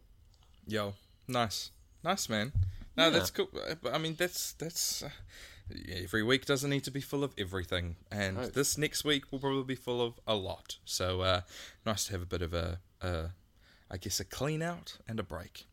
[0.66, 0.94] Yo,
[1.26, 1.70] nice,
[2.02, 2.52] nice man.
[2.96, 3.10] No, Yeah.
[3.10, 3.48] that's cool.
[3.92, 5.08] I mean, that's that's uh,
[6.02, 9.64] every week doesn't need to be full of everything, and this next week will probably
[9.64, 10.78] be full of a lot.
[10.84, 11.40] So uh,
[11.84, 13.30] nice to have a bit of a, a,
[13.90, 15.66] I guess, a clean out and a break.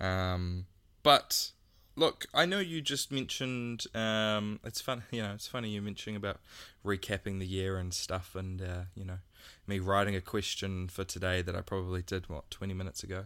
[0.00, 0.66] Um,
[1.02, 1.50] but
[1.96, 3.86] look, I know you just mentioned.
[3.94, 5.32] Um, it's fun, you know.
[5.34, 6.40] It's funny you mentioning about
[6.84, 9.18] recapping the year and stuff, and uh, you know,
[9.66, 13.24] me writing a question for today that I probably did what twenty minutes ago.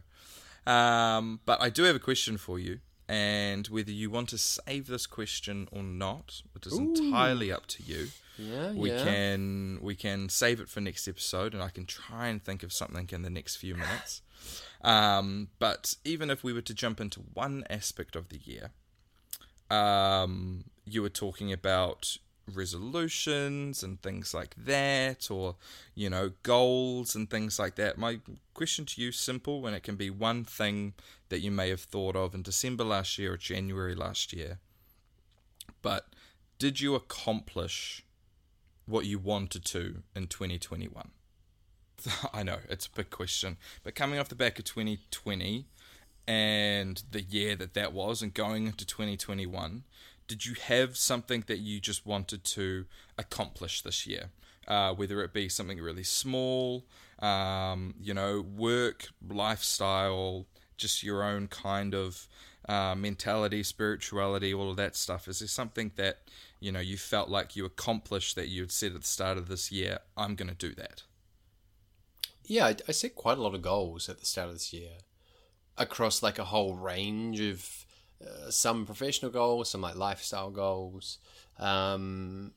[0.66, 4.86] Um, but I do have a question for you, and whether you want to save
[4.86, 8.08] this question or not, it is entirely up to you.
[8.36, 9.02] Yeah, we yeah.
[9.02, 12.72] can we can save it for next episode, and I can try and think of
[12.72, 14.22] something in the next few minutes.
[14.82, 18.70] Um, but even if we were to jump into one aspect of the year,
[19.70, 22.16] um, you were talking about
[22.54, 25.56] resolutions and things like that, or
[25.94, 27.98] you know, goals and things like that.
[27.98, 28.20] My
[28.54, 30.94] question to you, simple, and it can be one thing
[31.28, 34.58] that you may have thought of in December last year or January last year.
[35.82, 36.06] But
[36.58, 38.04] did you accomplish
[38.86, 41.10] what you wanted to in 2021?
[42.32, 45.66] I know it's a big question, but coming off the back of 2020
[46.26, 49.84] and the year that that was, and going into 2021,
[50.28, 52.84] did you have something that you just wanted to
[53.16, 54.30] accomplish this year?
[54.68, 56.84] Uh, whether it be something really small,
[57.20, 62.28] um, you know, work, lifestyle, just your own kind of
[62.68, 65.26] uh, mentality, spirituality, all of that stuff.
[65.26, 66.18] Is there something that
[66.60, 69.48] you know you felt like you accomplished that you had said at the start of
[69.48, 70.00] this year?
[70.18, 71.02] I'm going to do that.
[72.44, 74.98] Yeah, I, I set quite a lot of goals at the start of this year
[75.78, 77.86] across like a whole range of
[78.24, 81.18] uh, some professional goals, some like lifestyle goals.
[81.58, 82.52] Um,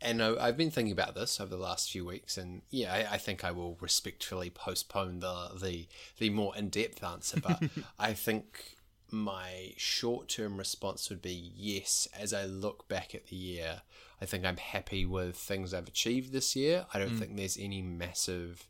[0.00, 3.14] and I, I've been thinking about this over the last few weeks, and yeah, I,
[3.14, 7.40] I think I will respectfully postpone the the, the more in depth answer.
[7.40, 7.62] But
[7.98, 8.76] I think
[9.10, 12.06] my short term response would be yes.
[12.18, 13.82] As I look back at the year,
[14.20, 16.86] I think I'm happy with things I've achieved this year.
[16.94, 18.68] I don't think there's any massive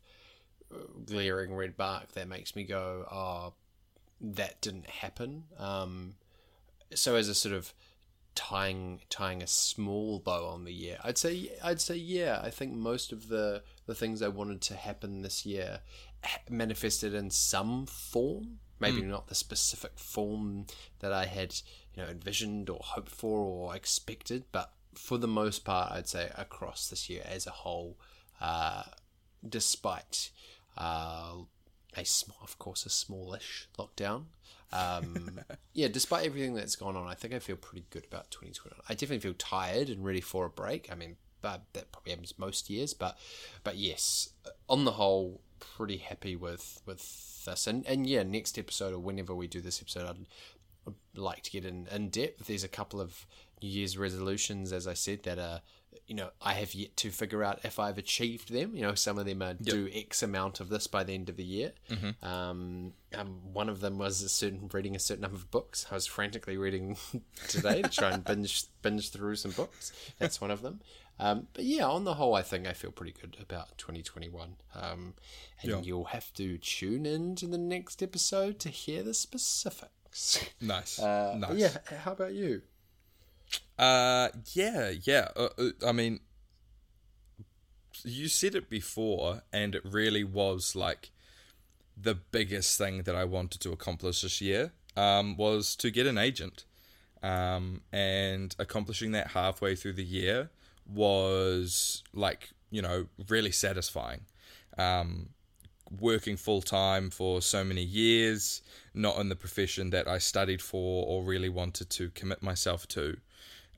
[1.05, 3.53] glaring red mark that makes me go, oh,
[4.21, 5.45] that didn't happen.
[5.57, 6.15] Um,
[6.93, 7.73] so as a sort of
[8.35, 12.39] tying tying a small bow on the year, I'd say I'd say yeah.
[12.43, 15.81] I think most of the the things I wanted to happen this year
[16.49, 18.59] manifested in some form.
[18.81, 20.65] Maybe not the specific form
[20.99, 21.53] that I had,
[21.93, 26.31] you know, envisioned or hoped for or expected, but for the most part, I'd say
[26.37, 27.97] across this year as a whole,
[28.39, 28.83] uh,
[29.47, 30.31] despite
[30.77, 31.35] uh,
[31.95, 34.25] a small, of course, a smallish lockdown.
[34.71, 35.39] Um,
[35.73, 38.79] yeah, despite everything that's gone on, I think I feel pretty good about 2021.
[38.87, 40.91] I definitely feel tired and ready for a break.
[40.91, 43.17] I mean, but that probably happens most years, but
[43.63, 44.29] but yes,
[44.67, 47.67] on the whole, pretty happy with with this.
[47.67, 50.27] And and yeah, next episode or whenever we do this episode, I'd,
[50.87, 52.47] I'd like to get in in depth.
[52.47, 53.25] There's a couple of
[53.61, 55.61] New Year's resolutions, as I said, that are
[56.07, 58.75] you know I have yet to figure out if I've achieved them.
[58.75, 61.37] You know, some of them are do X amount of this by the end of
[61.37, 61.73] the year.
[62.21, 65.85] Um, um, one of them was a certain reading a certain number of books.
[65.91, 66.97] I was frantically reading
[67.47, 69.91] today to try and binge binge through some books.
[70.19, 70.81] That's one of them.
[71.21, 74.55] Um, but yeah, on the whole, I think I feel pretty good about 2021.
[74.73, 75.15] Um,
[75.61, 75.81] and Yeah.
[75.81, 80.43] you'll have to tune in to the next episode to hear the specifics.
[80.61, 81.57] Nice, Uh, nice.
[81.59, 82.61] Yeah, how about you?
[83.77, 85.29] Uh, yeah, yeah.
[85.35, 86.19] Uh, uh, I mean,
[88.03, 91.11] you said it before, and it really was like
[92.01, 96.17] the biggest thing that I wanted to accomplish this year um, was to get an
[96.17, 96.65] agent.
[97.21, 100.51] Um, and accomplishing that halfway through the year
[100.87, 104.21] was like, you know, really satisfying.
[104.77, 105.29] Um,
[105.99, 108.61] working full time for so many years,
[108.93, 113.17] not in the profession that I studied for or really wanted to commit myself to.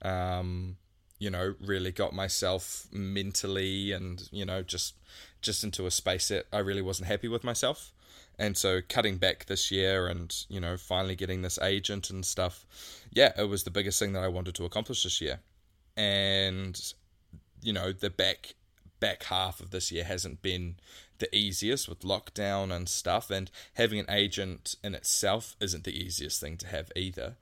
[0.02, 0.78] Um,
[1.20, 4.96] you know, really got myself mentally and you know just
[5.42, 7.94] just into a space that I really wasn't happy with myself.
[8.40, 12.66] And so cutting back this year and you know finally getting this agent and stuff,
[13.12, 15.40] yeah, it was the biggest thing that I wanted to accomplish this year.
[15.96, 16.80] And
[17.62, 18.56] you know the back
[19.00, 20.76] back half of this year hasn't been
[21.20, 26.42] the easiest with lockdown and stuff and having an agent in itself isn't the easiest
[26.42, 27.36] thing to have either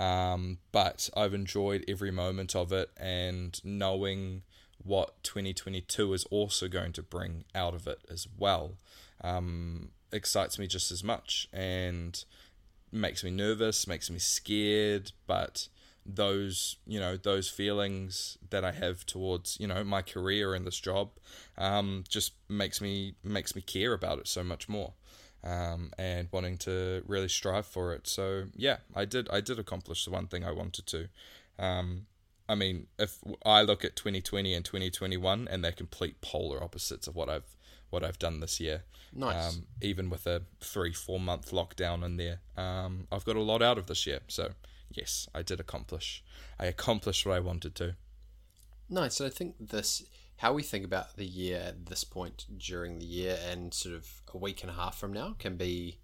[0.00, 4.42] um, but I've enjoyed every moment of it and knowing
[4.82, 8.78] what 2022 is also going to bring out of it as well
[9.22, 12.24] um, excites me just as much and
[12.92, 15.12] makes me nervous makes me scared.
[15.26, 15.68] But
[16.04, 20.78] those you know those feelings that I have towards you know my career and this
[20.78, 21.10] job
[21.56, 24.92] um, just makes me makes me care about it so much more
[25.44, 30.04] um, and wanting to really strive for it so yeah I did I did accomplish
[30.04, 31.08] the one thing I wanted to
[31.58, 32.06] um,
[32.48, 37.16] I mean if I look at 2020 and 2021 and they're complete polar opposites of
[37.16, 37.56] what I've
[37.90, 38.84] what I've done this year
[39.14, 39.54] Nice.
[39.54, 43.62] um, even with a three four month lockdown in there um, I've got a lot
[43.62, 44.52] out of this year so
[44.96, 46.22] yes, I did accomplish.
[46.58, 47.96] I accomplished what I wanted to.
[48.88, 49.20] Nice.
[49.20, 50.04] I think this,
[50.36, 54.22] how we think about the year at this point during the year and sort of
[54.34, 55.98] a week and a half from now can be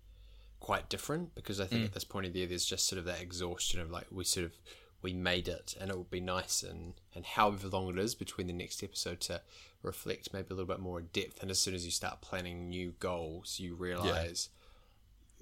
[0.61, 1.87] quite different because I think mm.
[1.87, 4.25] at this point of the year there's just sort of that exhaustion of like we
[4.25, 4.53] sort of
[5.01, 8.47] we made it, and it would be nice and and however long it is between
[8.47, 9.41] the next episode to
[9.83, 11.41] reflect maybe a little bit more in depth.
[11.41, 14.49] And as soon as you start planning new goals, you realize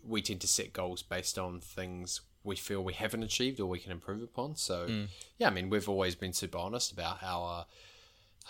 [0.07, 3.79] we tend to set goals based on things we feel we haven't achieved or we
[3.79, 4.57] can improve upon.
[4.57, 5.09] So, mm.
[5.39, 7.67] yeah, I mean, we've always been super honest about our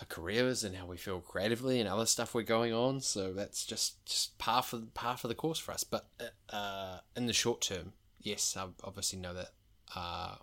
[0.01, 3.01] our careers and how we feel creatively and other stuff we're going on.
[3.01, 5.85] So that's just just par for par for the course for us.
[5.85, 6.09] But
[6.51, 9.51] uh, in the short term, yes, I obviously know that.
[9.95, 10.37] Uh,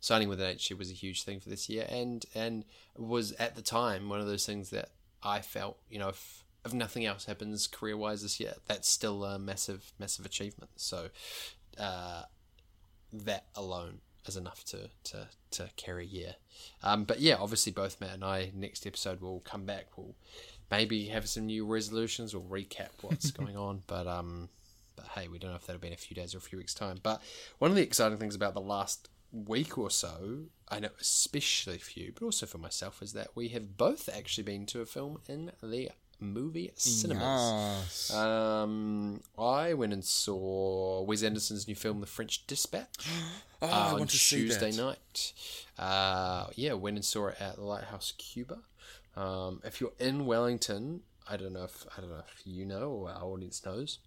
[0.00, 2.64] signing with an HC was a huge thing for this year, and and
[2.96, 4.90] was at the time one of those things that
[5.22, 9.24] I felt, you know, if, if nothing else happens career wise this year, that's still
[9.24, 10.70] a massive massive achievement.
[10.76, 11.08] So
[11.78, 12.22] uh,
[13.12, 16.34] that alone is enough to to, to carry a year.
[16.82, 19.86] Um, but yeah, obviously both Matt and I next episode will come back.
[19.96, 20.14] We'll
[20.70, 22.34] maybe have some new resolutions.
[22.34, 24.48] We'll recap what's going on, but um.
[24.94, 26.56] But hey, we don't know if that'll be in a few days or a few
[26.56, 27.00] weeks' time.
[27.02, 27.20] But
[27.58, 32.00] one of the exciting things about the last week or so, I know especially for
[32.00, 35.18] you, but also for myself, is that we have both actually been to a film
[35.28, 35.90] in the
[36.20, 37.20] movie cinemas.
[38.10, 38.14] Yes.
[38.14, 43.08] Um, I went and saw Wes Anderson's new film, The French Dispatch,
[43.62, 45.32] Oh, uh, I on want to see Tuesday night.
[45.78, 48.58] Uh, yeah, went and saw it at the Lighthouse Cuba.
[49.16, 52.90] Um, if you're in Wellington, I don't know if I don't know if you know
[52.90, 53.98] or our audience knows.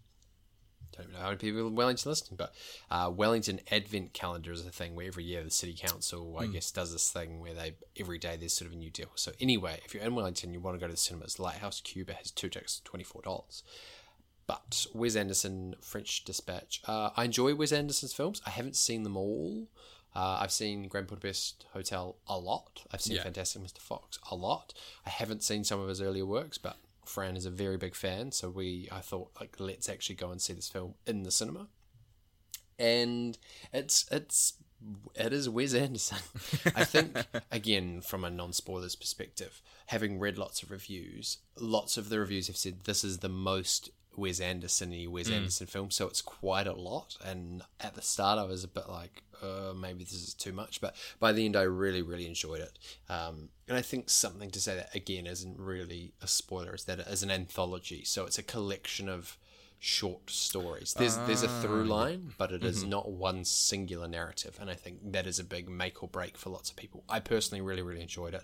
[0.96, 2.54] Don't even know how many people in Wellington listening, but
[2.92, 6.72] uh, Wellington Advent Calendar is a thing where every year the city council, I guess,
[6.72, 9.10] does this thing where they every day there's sort of a new deal.
[9.16, 11.40] So anyway, if you're in Wellington, you want to go to the cinemas.
[11.40, 13.64] Lighthouse Cuba has two tickets, twenty four dollars.
[14.48, 16.82] But Wes Anderson, French Dispatch.
[16.88, 18.42] Uh, I enjoy Wes Anderson's films.
[18.48, 19.68] I haven't seen them all.
[20.16, 22.84] Uh, I've seen Grand Budapest Hotel a lot.
[22.92, 23.24] I've seen Yeah.
[23.24, 23.78] Fantastic Mr.
[23.78, 24.74] Fox a lot.
[25.06, 26.78] I haven't seen some of his earlier works, but
[27.10, 30.42] Fran is a very big fan, so we I thought like let's actually go and
[30.42, 31.68] see this film in the cinema.
[32.78, 33.38] And
[33.74, 34.54] it's it's
[35.16, 36.20] it is Wes Anderson.
[36.76, 37.18] I think
[37.52, 42.48] again from a non spoilers perspective, having read lots of reviews, lots of the reviews
[42.48, 43.90] have said this is the most
[44.20, 47.18] Wes Anderson y Wes Anderson film, so it's quite a lot.
[47.24, 50.82] And at the start, I was a bit like, uh, maybe this is too much,
[50.82, 52.78] but by the end, I really, really enjoyed it.
[53.10, 57.00] Um, and I think something to say that again isn't really a spoiler is that
[57.00, 59.38] it is an anthology, so it's a collection of
[59.82, 60.94] short stories.
[60.94, 65.14] There's there's a through line, but it is not one singular narrative, and I think
[65.14, 67.04] that is a big make or break for lots of people.
[67.08, 68.44] I personally really really enjoyed it.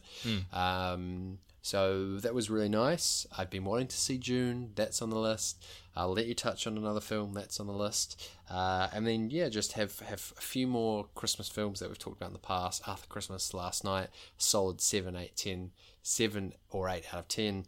[0.55, 3.25] Um, so that was really nice.
[3.35, 4.69] I've been wanting to see Dune.
[4.75, 5.65] That's on the list.
[5.95, 9.49] I'll let you touch on another film that's on the list, uh, and then yeah,
[9.49, 12.87] just have have a few more Christmas films that we've talked about in the past.
[12.87, 15.71] Arthur Christmas last night, solid seven, eight, ten,
[16.03, 17.65] seven or eight out of ten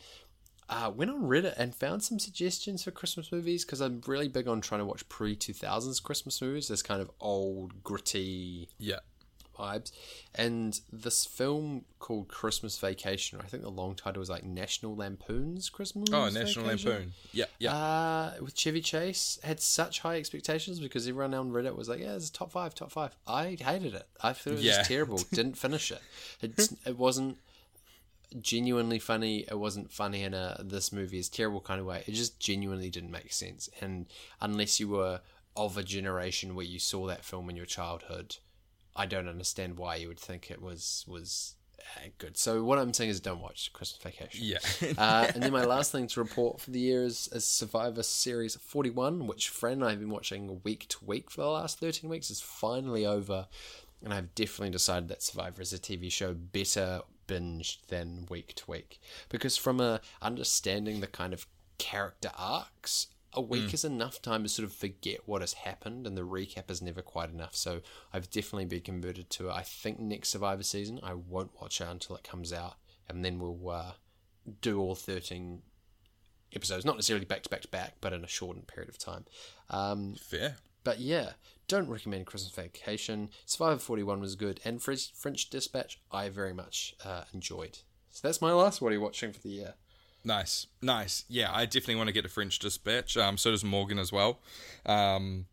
[0.70, 4.48] uh, went on Reddit and found some suggestions for Christmas movies because I'm really big
[4.48, 6.68] on trying to watch pre 2000s Christmas movies.
[6.68, 9.00] This kind of old, gritty Yeah.
[9.58, 9.92] Vibes.
[10.36, 15.70] And this film called Christmas Vacation, I think the long title was like National Lampoon's
[15.70, 16.90] Christmas Oh, National Vacation?
[16.92, 17.14] Lampoon.
[17.34, 17.74] Yeah, yeah.
[17.74, 22.16] Uh, with Chevy Chase, had such high expectations because everyone on Reddit was like, "Yeah,
[22.16, 23.16] it's top five, top five.
[23.28, 24.08] I hated it.
[24.22, 24.84] I thought it was Yeah.
[24.84, 25.18] terrible.
[25.34, 26.02] Didn't finish it.
[26.42, 27.38] It's, it wasn't
[28.42, 29.46] genuinely funny.
[29.50, 32.04] It wasn't funny in a this movie is terrible kind of way.
[32.08, 33.70] It just genuinely didn't make sense.
[33.82, 34.06] And
[34.42, 35.22] unless you were
[35.56, 38.36] of a generation where you saw that film in your childhood,
[38.98, 42.36] I don't understand why you would think it was was uh, good.
[42.38, 44.44] So what I'm saying is, don't watch Christmas Vacation.
[44.44, 44.58] yeah.
[44.98, 48.56] Uh, and then my last thing to report for the year is, is Survivor Series
[48.56, 52.10] 41, which Fran and I have been watching week to week for the last 13
[52.10, 53.48] weeks, is finally over.
[54.04, 58.72] And I've definitely decided that Survivor is a TV show better binged than week to
[58.72, 59.00] week.
[59.30, 61.46] Because from a understanding the kind of
[61.78, 63.08] character arcs,
[63.38, 66.72] a week is enough time to sort of forget what has happened, and the recap
[66.72, 67.56] is never quite enough.
[67.56, 67.82] So
[68.12, 69.52] I've definitely been converted to.
[69.52, 72.78] I think next Survivor season, I won't watch it until it comes out,
[73.08, 73.92] and then we'll uh,
[74.62, 75.62] do all 13
[76.56, 79.26] episodes, not necessarily back to back to back, but in a shortened period of time.
[79.70, 80.56] Um, Fair.
[80.84, 81.34] but yeah,
[81.68, 83.30] don't recommend Christmas Vacation.
[83.46, 87.78] Survivor 41 was good, and French, French Dispatch I very much uh, enjoyed.
[88.10, 89.74] So that's my last what are you watching for the year.
[90.24, 91.24] Nice, nice.
[91.30, 93.16] Yeah, I definitely want to get a French Dispatch.
[93.16, 94.40] Um, so does Morgan as well.
[94.86, 95.46] Um,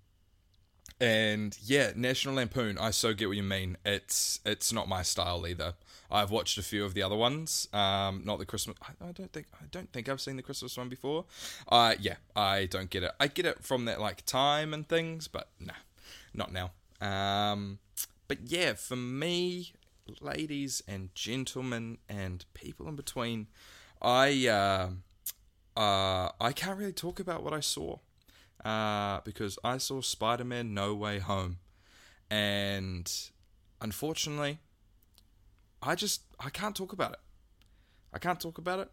[1.00, 2.78] and yeah, National Lampoon.
[2.78, 3.76] I so get what you mean.
[3.84, 5.74] It's it's not my style either.
[6.10, 7.68] I've watched a few of the other ones.
[7.72, 8.76] Um, not the Christmas.
[8.82, 11.24] I, I don't think I don't think I've seen the Christmas one before.
[11.68, 13.12] Uh, yeah, I don't get it.
[13.18, 15.72] I get it from that like time and things, but nah,
[16.32, 16.70] not now.
[17.00, 17.78] Um,
[18.28, 19.72] but yeah, for me,
[20.20, 23.48] ladies and gentlemen and people in between,
[24.04, 24.88] I uh,
[25.80, 27.98] uh, I can't really talk about what I saw
[28.64, 31.56] uh, because I saw Spider Man No Way Home,
[32.30, 33.10] and
[33.80, 34.58] unfortunately,
[35.82, 37.20] I just I can't talk about it.
[38.12, 38.90] I can't talk about it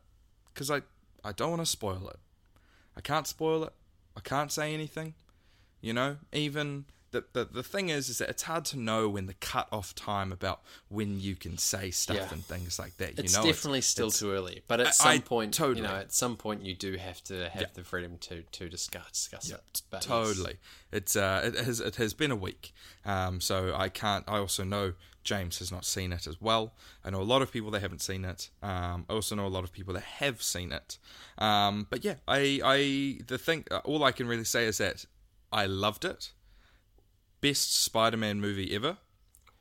[0.53, 0.81] because I
[1.25, 2.19] I don't want to spoil it.
[2.95, 3.73] I can't spoil it.
[4.15, 5.13] I can't say anything.
[5.81, 9.25] You know, even the, the the thing is, is that it's hard to know when
[9.25, 12.29] the cut off time about when you can say stuff Yeah.
[12.31, 13.17] and things like that.
[13.17, 15.81] You It's know, definitely still it's- too early, but at some I- point, totally.
[15.81, 17.67] you know, at some point, you do have to have Yeah.
[17.73, 19.81] the freedom to to discuss discuss Yeah, it.
[19.89, 20.57] But totally.
[20.91, 22.73] It's uh, it has it has been a week,
[23.05, 24.23] um, so I can't.
[24.27, 24.93] I also know
[25.23, 26.73] James has not seen it as well.
[27.05, 28.49] I know a lot of people that haven't seen it.
[28.63, 30.97] Um, I also know a lot of people that have seen it.
[31.37, 35.05] Um, but yeah, I I the thing all I can really say is that
[35.51, 36.31] I loved it.
[37.41, 38.97] Best Spider-Man movie ever.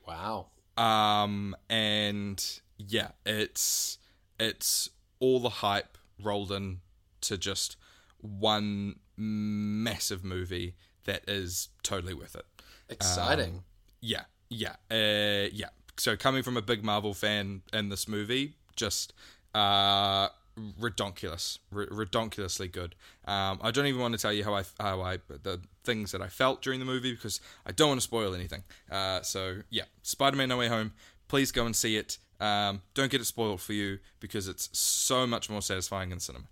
[0.07, 0.47] Wow.
[0.77, 2.43] Um, and
[2.77, 3.97] yeah, it's
[4.39, 6.79] it's all the hype rolled in
[7.21, 7.75] to just
[8.19, 10.75] one massive movie
[11.05, 12.45] that is totally worth it.
[12.89, 13.63] Exciting.
[13.99, 15.69] Yeah, yeah, uh, yeah.
[15.97, 19.13] So coming from a big Marvel fan in this movie, just
[19.53, 22.95] uh, redonkulous, r- redonkulously good.
[23.25, 26.21] Um, I don't even want to tell you how I how I the things that
[26.21, 28.63] I felt during the movie because I don't want to spoil anything.
[28.89, 30.93] Uh, so yeah, Spider-Man: No Way Home.
[31.27, 32.17] Please go and see it.
[32.39, 36.45] Um, don't get it spoiled for you because it's so much more satisfying in cinema.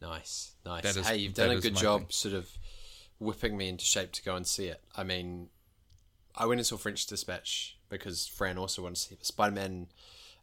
[0.00, 0.96] nice, nice.
[0.96, 2.06] Is- hey, you've done a good job, thing.
[2.10, 2.48] sort of
[3.18, 4.80] whipping me into shape to go and see it.
[4.96, 5.48] I mean,
[6.36, 9.26] I went and saw French Dispatch because Fran also wanted to see it.
[9.26, 9.88] Spider Man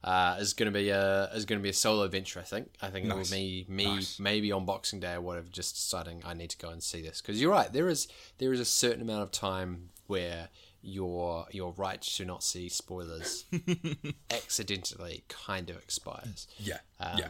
[0.06, 2.40] uh, is going to be a is going to be a solo venture.
[2.40, 2.70] I think.
[2.82, 3.16] I think Nice.
[3.32, 4.20] it will be me Nice.
[4.20, 5.48] maybe on Boxing Day or whatever.
[5.52, 7.74] Just deciding I need to go and see this because you're right.
[7.74, 10.50] There is there is a certain amount of time where
[10.82, 13.46] your your right to not see spoilers
[14.32, 16.48] accidentally kind of expires.
[16.58, 17.28] Yeah, Um, yeah.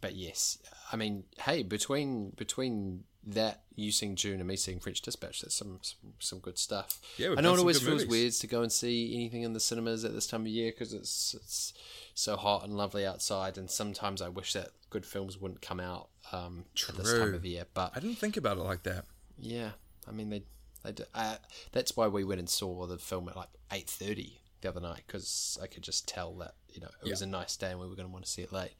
[0.00, 0.58] But yes,
[0.92, 5.54] I mean, hey, between between that you seeing Dune and me seeing French Dispatch, that's
[5.54, 7.00] some some, some good stuff.
[7.18, 8.08] Yeah, I know it always feels movies.
[8.08, 10.92] weird to go and see anything in the cinemas at this time of year because
[10.92, 11.74] it's it's
[12.14, 16.08] so hot and lovely outside, and sometimes I wish that good films wouldn't come out
[16.32, 17.64] um, at this time of year.
[17.74, 19.04] But I didn't think about it like that.
[19.38, 19.70] yeah,
[20.08, 20.42] I mean they
[20.84, 21.36] they do, uh,
[21.72, 25.02] that's why we went and saw the film at like eight thirty the other night
[25.06, 27.86] because I could just tell that you know it was a nice day and we
[27.86, 28.72] were going to want to see it late.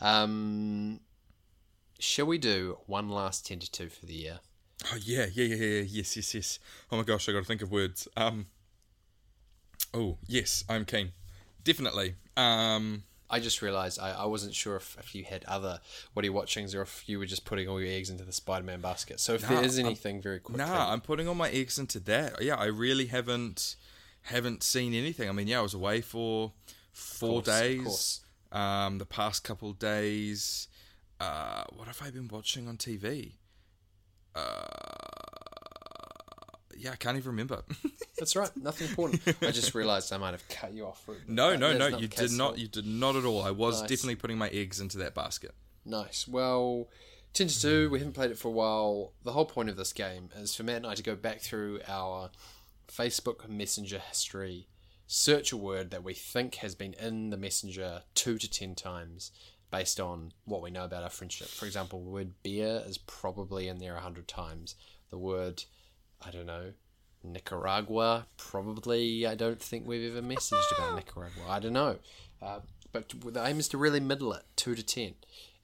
[0.00, 1.00] Um,
[1.98, 4.40] shall we do one last ten to two for the year?
[4.92, 6.58] Oh yeah, yeah, yeah, yeah, yes, yes, yes.
[6.92, 8.06] Oh my gosh, I got to think of words.
[8.16, 8.46] Um.
[9.94, 11.12] Oh yes, I'm keen.
[11.64, 12.14] Definitely.
[12.36, 13.04] Um.
[13.30, 15.80] I just realised I, I wasn't sure if, if you had other
[16.14, 18.32] what are you watchings or if you were just putting all your eggs into the
[18.32, 19.20] Spider Man basket.
[19.20, 21.78] So if there Nah, is I'm- anything very quickly, Nah, I'm putting all my eggs
[21.78, 22.40] into that.
[22.42, 23.76] Yeah, I really haven't
[24.22, 25.28] haven't seen anything.
[25.28, 26.52] I mean, yeah, I was away for
[26.92, 27.82] four course, of days.
[27.82, 28.20] course.
[28.50, 30.68] Um, the past couple days.
[31.20, 33.32] Uh, what have I been watching on TV?
[34.34, 34.64] Uh,
[36.76, 37.62] yeah, I can't even remember.
[38.18, 39.22] that's right, nothing important.
[39.42, 41.08] I just realised I might have cut you off.
[41.26, 42.58] no, no, no, you did not.
[42.58, 43.42] You did not at all.
[43.42, 43.90] I was Nice.
[43.90, 45.54] definitely putting my eggs into that basket.
[45.84, 46.28] Nice.
[46.28, 46.88] Well,
[47.34, 49.12] 10 to 2, we haven't played it for a while.
[49.24, 51.80] The whole point of this game is for Matt and I to go back through
[51.88, 52.30] our
[52.88, 54.68] Facebook Messenger history,
[55.06, 59.32] search a word that we think has been in the Messenger 2 to 10 times
[59.70, 61.48] based on what we know about our friendship.
[61.48, 64.74] For example, the word beer is probably in there a 100 times.
[65.10, 65.64] The word,
[66.24, 66.72] I don't know,
[67.22, 71.44] Nicaragua, probably, I don't think we've ever messaged about Nicaragua.
[71.48, 71.96] I don't know.
[72.40, 72.60] Uh,
[72.92, 75.14] but the aim is to really middle it, 2 to 10.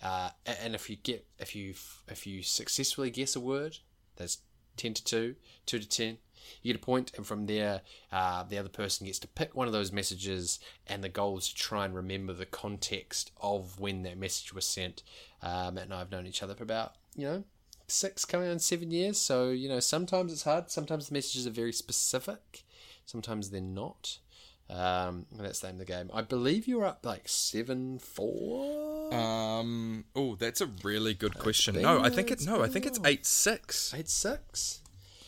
[0.05, 1.74] Uh, and if you get if you
[2.09, 3.78] if you successfully guess a word,
[4.16, 4.38] that's
[4.76, 6.18] ten to two, two to ten.
[6.62, 7.82] You get a point, and from there,
[8.12, 11.49] uh, the other person gets to pick one of those messages, and the goal is
[11.49, 15.03] to try and remember the context of when that message was sent.
[15.42, 17.45] Uh, Matt and I have known each other for about you know
[17.86, 19.18] six, coming on seven years.
[19.18, 20.70] So you know sometimes it's hard.
[20.70, 22.64] Sometimes the messages are very specific.
[23.07, 24.18] Sometimes they're not.
[24.70, 26.11] Um, that's the name of the game.
[26.14, 29.12] I believe you're up like seven four.
[29.14, 30.05] Um.
[30.16, 31.80] Oh, that's a really good question.
[31.80, 33.92] No, I think it's No, I think it's eight six.
[33.95, 34.80] Eight six.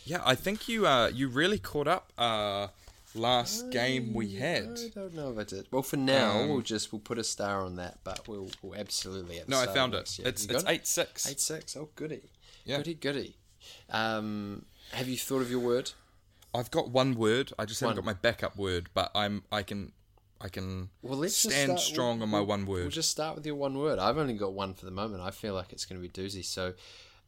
[0.06, 2.68] Yeah, I think you uh you really caught up uh
[3.14, 4.78] last game we had.
[4.78, 5.66] I don't know if I did.
[5.70, 9.40] Well, for now, we'll just we'll put a star on that, but we'll, we'll absolutely.
[9.48, 10.18] No, I found it.
[10.18, 10.28] year.
[10.28, 10.70] It's You it's it?
[10.70, 11.28] eight six.
[11.28, 11.76] Eight six.
[11.76, 12.22] Oh, goody.
[12.64, 12.78] Yeah.
[12.78, 13.36] Goody goody.
[13.90, 15.92] Um, have you thought of your word?
[16.54, 17.52] I've got one word.
[17.58, 19.92] I just haven't got my backup word, but I'm I can
[20.40, 22.82] I can Well, let's stand strong we'll- on my one word.
[22.82, 23.98] We'll just start with your one word.
[23.98, 25.22] I've only got one for the moment.
[25.22, 26.44] I feel like it's going to be doozy.
[26.44, 26.74] So,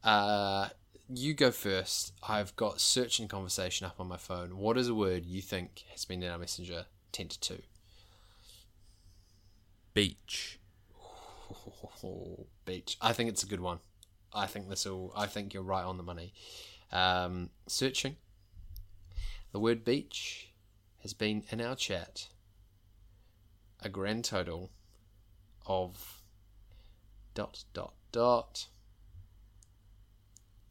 [0.03, 0.69] uh,
[1.09, 2.13] you go first.
[2.27, 4.57] I've got search and conversation up on my phone.
[4.57, 7.61] What is a word you think has been in our messenger ten to two?
[9.93, 10.59] beach.
[12.03, 12.97] Oh, beach.
[13.01, 13.79] I think it's a good one.
[14.33, 15.11] I think this will.
[15.15, 16.33] I think you're right on the money.
[16.91, 18.15] Um, searching.
[19.51, 20.51] The word beach
[21.01, 22.27] has been in our chat
[23.81, 24.69] a grand total
[25.65, 26.21] of
[27.33, 28.67] dot dot dot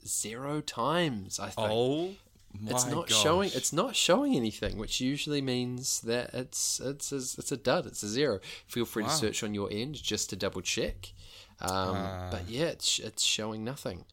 [0.08, 1.38] zero times.
[1.38, 2.14] I think Oh
[2.60, 3.22] my it's not gosh.
[3.22, 3.50] showing.
[3.54, 7.86] It's not showing anything, which usually means that it's it's a, it's a dud.
[7.86, 8.40] It's a zero.
[8.66, 11.12] Feel free to search on your end just to double check.
[11.60, 12.28] Um, Ah.
[12.30, 14.04] but yeah, it's it's showing nothing.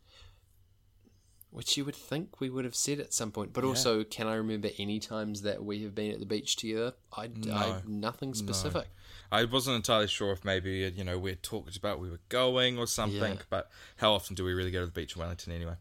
[1.52, 4.36] Which you would think we would have said at some point, but also, can I
[4.36, 6.94] remember any times that we have been at the beach together?
[7.16, 7.82] I, I No.
[7.88, 8.88] nothing specific.
[9.32, 12.78] I wasn't entirely sure if maybe you know we had talked about we were going
[12.78, 13.42] or something, Yeah.
[13.50, 15.76] but how often do we really go to the beach in Wellington anyway?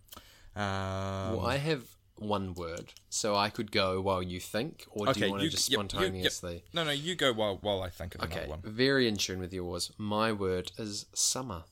[0.57, 1.85] Um, Well, I have
[2.17, 5.69] one word, so I could go while you think, or do you want to just
[5.71, 5.91] yep, you- yep.
[5.91, 6.65] spontaneously?
[6.73, 8.61] No, no, you go while while I think of Okay, another one.
[8.63, 9.91] very in tune with yours.
[9.99, 11.65] My word is summer.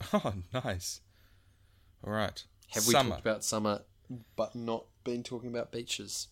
[0.12, 1.00] Oh, nice.
[2.04, 2.44] All right.
[2.70, 3.82] Have we talked about summer,
[4.36, 6.28] but not been talking about beaches?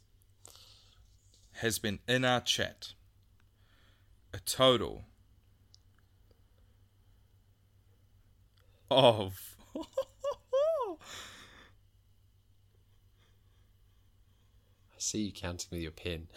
[1.59, 2.93] has been in our chat
[4.35, 5.05] a total
[8.91, 9.57] of
[14.93, 16.29] I see you counting with your pen.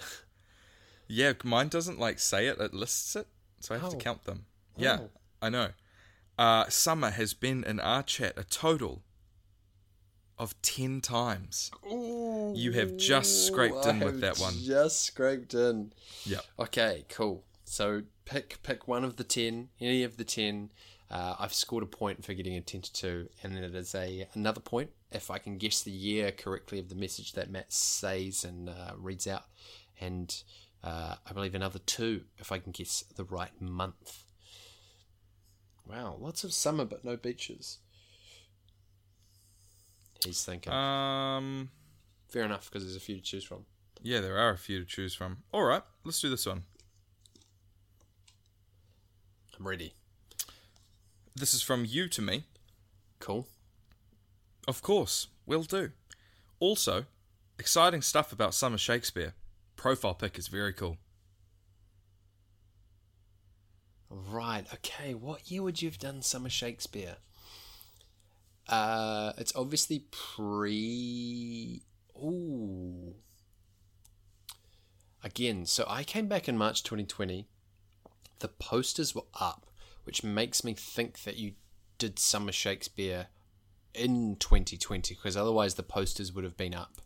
[1.08, 1.34] yeah.
[1.44, 3.28] Mine doesn't like say it; it lists it,
[3.60, 4.00] so I have to Oh.
[4.00, 4.46] count them.
[4.76, 5.10] Yeah, Oh.
[5.42, 5.74] I know.
[6.38, 9.04] Uh, summer has been in our chat a total
[10.38, 11.72] of ten times.
[11.90, 14.54] You have just scraped in with that one.
[14.60, 15.94] Just scraped in.
[16.26, 16.42] Yeah.
[16.60, 17.44] Okay, cool.
[17.70, 20.72] So pick pick one of the ten, any of the ten.
[21.12, 23.94] Uh, I've scored a point for getting a ten to two, and then it is
[23.94, 27.74] a another point if I can guess the year correctly of the message that Matt
[27.74, 29.44] says and uh, reads out,
[30.00, 30.34] and
[30.82, 34.24] uh, I believe another two if I can guess the right month.
[35.86, 37.80] Wow, lots of summer but no beaches.
[40.24, 40.72] He's thinking.
[40.72, 41.70] Um.
[42.30, 43.66] Fair enough, because there's a few to choose from.
[44.02, 45.44] Yeah, there are a few to choose from.
[45.52, 46.64] All right, let's do this one.
[49.58, 49.94] I'm ready.
[51.36, 52.44] This is from you to me.
[53.20, 53.48] Cool.
[54.68, 55.92] Of course, will do.
[56.60, 57.06] Also,
[57.58, 59.34] exciting stuff about Summer Shakespeare.
[59.76, 60.98] Profile pic is very cool.
[64.10, 64.66] Right.
[64.74, 65.14] Okay.
[65.14, 67.18] What year would you have done Summer Shakespeare?
[68.68, 71.84] Uh, it's obviously pre.
[72.18, 73.16] Ooh.
[75.24, 77.48] Again, so I came back in March 2020.
[78.40, 79.66] The posters were up,
[80.04, 81.54] which makes me think that you
[81.98, 83.28] did Summer Shakespeare
[83.94, 87.02] in 2020, because otherwise the posters would have been up,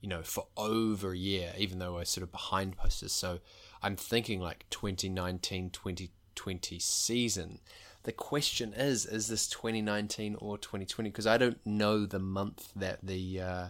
[0.00, 3.12] you know, for over a year, even though we're sort of behind posters.
[3.12, 3.38] So
[3.82, 7.60] I'm thinking like 2019, 2020 season.
[8.02, 11.08] The question is, is this 2019 or 2020?
[11.08, 13.68] Because I don't know the month that the uh,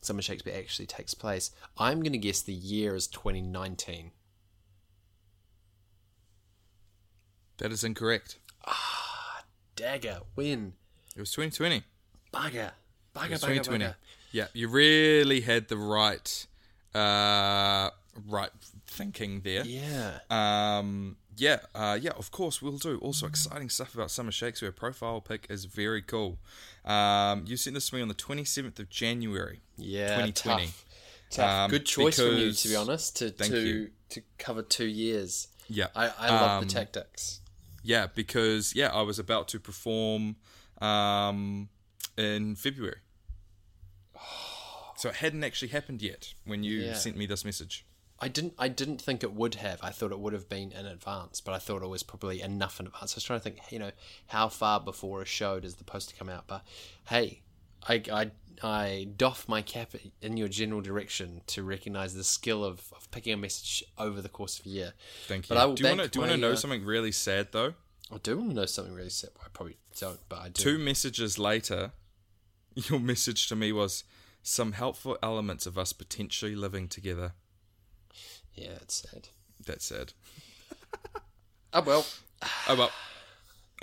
[0.00, 1.52] Summer Shakespeare actually takes place.
[1.78, 4.10] I'm going to guess the year is 2019.
[7.58, 8.38] That is incorrect.
[8.66, 9.44] Ah,
[9.76, 10.72] dagger, win.
[11.16, 11.82] It was 2020.
[12.32, 12.72] Bugger.
[13.14, 13.84] Bugger, It was 2020.
[13.84, 13.94] bugger.
[14.32, 16.46] Yeah, you really had the right,
[16.94, 17.90] uh,
[18.26, 18.50] right
[18.88, 19.64] thinking there.
[19.64, 20.18] Yeah.
[20.30, 22.98] Um, yeah, uh, yeah, of course, we'll do.
[22.98, 24.72] Also, exciting stuff about Summer Shakespeare.
[24.72, 26.38] Profile pic is very cool.
[26.84, 29.60] Um, you sent this to me on the 27th of January.
[29.76, 30.66] Yeah, 2020.
[30.66, 30.84] Tough.
[31.30, 31.50] Tough.
[31.50, 33.90] Um, Good choice from you, to be honest, to to you.
[34.10, 35.48] to cover two years.
[35.68, 35.86] Yeah.
[35.96, 37.40] I, I love Um, the tactics.
[37.84, 40.36] Yeah, because yeah, I was about to perform
[40.80, 41.68] um,
[42.16, 42.96] in February,
[44.96, 46.94] so it hadn't actually happened yet when you Yeah.
[46.94, 47.84] sent me this message.
[48.20, 49.80] I didn't I didn't think it would have.
[49.82, 52.80] I thought it would have been in advance, but I thought it was probably enough
[52.80, 53.12] in advance.
[53.12, 53.90] I was trying to think, you know,
[54.28, 56.46] how far before a show does the poster come out?
[56.46, 56.64] But
[57.08, 57.42] hey,
[57.88, 58.30] I I,
[58.62, 63.32] I doff my cap in your general direction to recognise the skill of, of picking
[63.32, 64.92] a message over the course of a year.
[65.26, 65.54] Thank you.
[65.54, 66.56] But I will do you want to bank do you want to my, know uh,
[66.56, 67.74] something really sad though?
[68.12, 69.30] I do want to know something really sad.
[69.42, 70.62] I probably don't, but I do.
[70.62, 71.92] Two messages later,
[72.74, 74.04] your message to me was
[74.42, 77.32] some helpful elements of us potentially living together.
[78.54, 79.28] Yeah, it's sad.
[79.64, 80.12] That's sad.
[81.72, 82.06] Oh well.
[82.68, 82.90] Oh well.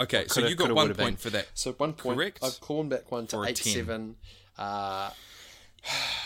[0.02, 1.48] Okay, so you got one point for that.
[1.54, 2.18] So one point.
[2.18, 2.40] Correct.
[2.44, 4.16] I've clawed back one to eight seven.
[4.58, 5.12] Uh,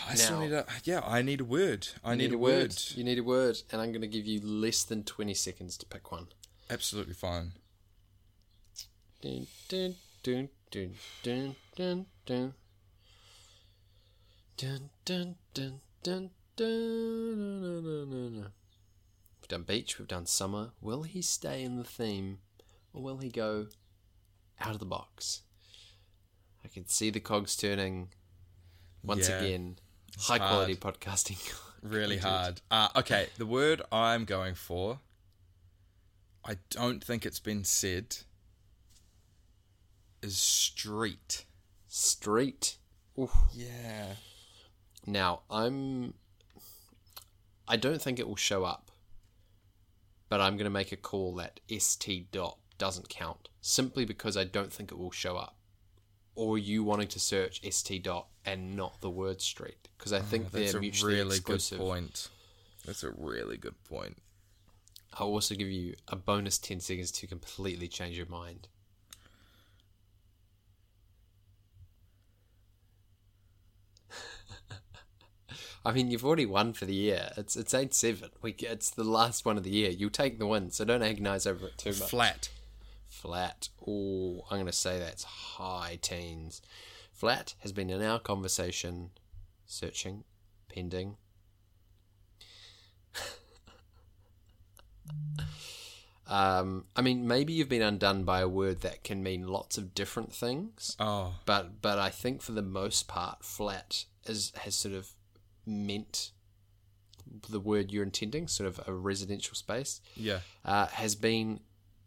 [0.08, 1.00] I still need a yeah.
[1.04, 1.88] I need a word.
[2.02, 2.74] I you need, a word.
[2.94, 5.86] You need a word, and I'm going to give you less than twenty seconds to
[5.86, 6.28] pick one.
[6.70, 7.52] Absolutely fine.
[9.20, 12.54] Dun, dun, dun, dun, dun, dun, dun.
[14.56, 18.52] Dun, dun, dun, dun, dun, dun, dun, dun, dun.
[19.40, 20.70] We've done beach, we've done summer.
[20.80, 22.38] Will he stay in the theme,
[22.96, 23.66] or will he go
[24.58, 25.42] out of the box?
[26.64, 28.08] I can see the cogs turning
[29.04, 29.76] once Yeah, again.
[30.18, 30.50] High hard.
[30.50, 31.54] quality podcasting.
[31.82, 32.62] really hard.
[32.70, 35.00] Uh, okay, the word I'm going for.
[36.44, 38.16] I don't think it's been said.
[40.22, 41.44] Is street.
[41.86, 42.78] Street.
[43.18, 43.30] Oof.
[43.52, 44.14] Yeah.
[45.06, 46.14] Now, I'm.
[47.68, 48.90] I don't think it will show up,
[50.28, 54.44] but I'm going to make a call that st dot doesn't count simply because I
[54.44, 55.56] don't think it will show up.
[56.34, 60.22] Or you wanting to search st dot and not the word street because I oh,
[60.22, 61.78] think That's they're a mutually really exclusive.
[61.78, 62.28] good point.
[62.84, 64.18] That's a really good point.
[65.18, 68.68] I'll also give you a bonus 10 seconds to completely change your mind.
[75.84, 77.30] I mean, you've already won for the year.
[77.36, 78.30] It's it's eight seven.
[78.42, 79.90] We it's the last one of the year.
[79.90, 82.10] You'll take the win, so don't agonize over it too much.
[82.10, 82.50] Flat.
[83.16, 83.70] Flat.
[83.86, 86.60] Oh, I'm going to say that's high teens.
[87.12, 89.08] Flat has been in our conversation,
[89.64, 90.24] searching,
[90.68, 91.16] pending.
[96.28, 99.94] um, I mean, maybe you've been undone by a word that can mean lots of
[99.94, 104.94] different things, Oh, but but I think for the most part, flat is has sort
[104.94, 105.08] of
[105.64, 106.32] meant
[107.48, 110.40] the word you're intending, sort of a residential space yeah.
[110.66, 111.60] uh, has been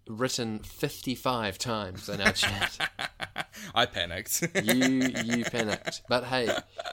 [0.09, 2.91] written 55 times in our chat.
[3.75, 4.41] I panicked.
[4.63, 4.73] you
[5.23, 6.01] you panicked.
[6.09, 6.49] But hey,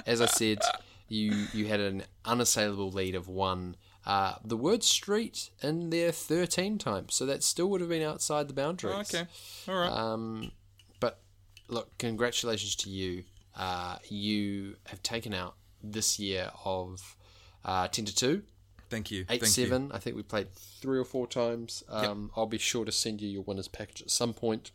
[0.07, 0.61] as I said,
[1.09, 3.77] you you had an unassailable lead of one.
[4.05, 8.47] Uh, the word street in there 13 times, so that still would have been outside
[8.47, 9.13] the boundaries.
[9.13, 9.27] okay.
[9.67, 9.91] All right.
[9.91, 10.53] Um,
[11.01, 11.19] but
[11.67, 13.25] look, congratulations to you.
[13.57, 17.17] Uh, you have taken out this year of
[17.65, 18.43] uh, 10 to 2.
[18.89, 19.27] Thank you.
[19.29, 19.91] eight Thank seven.
[19.93, 21.83] I think we played three or four times.
[21.89, 24.71] Um, I'll be sure to send you your winners package at some point.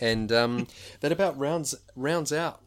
[0.00, 0.66] And um,
[1.00, 2.62] that about rounds rounds out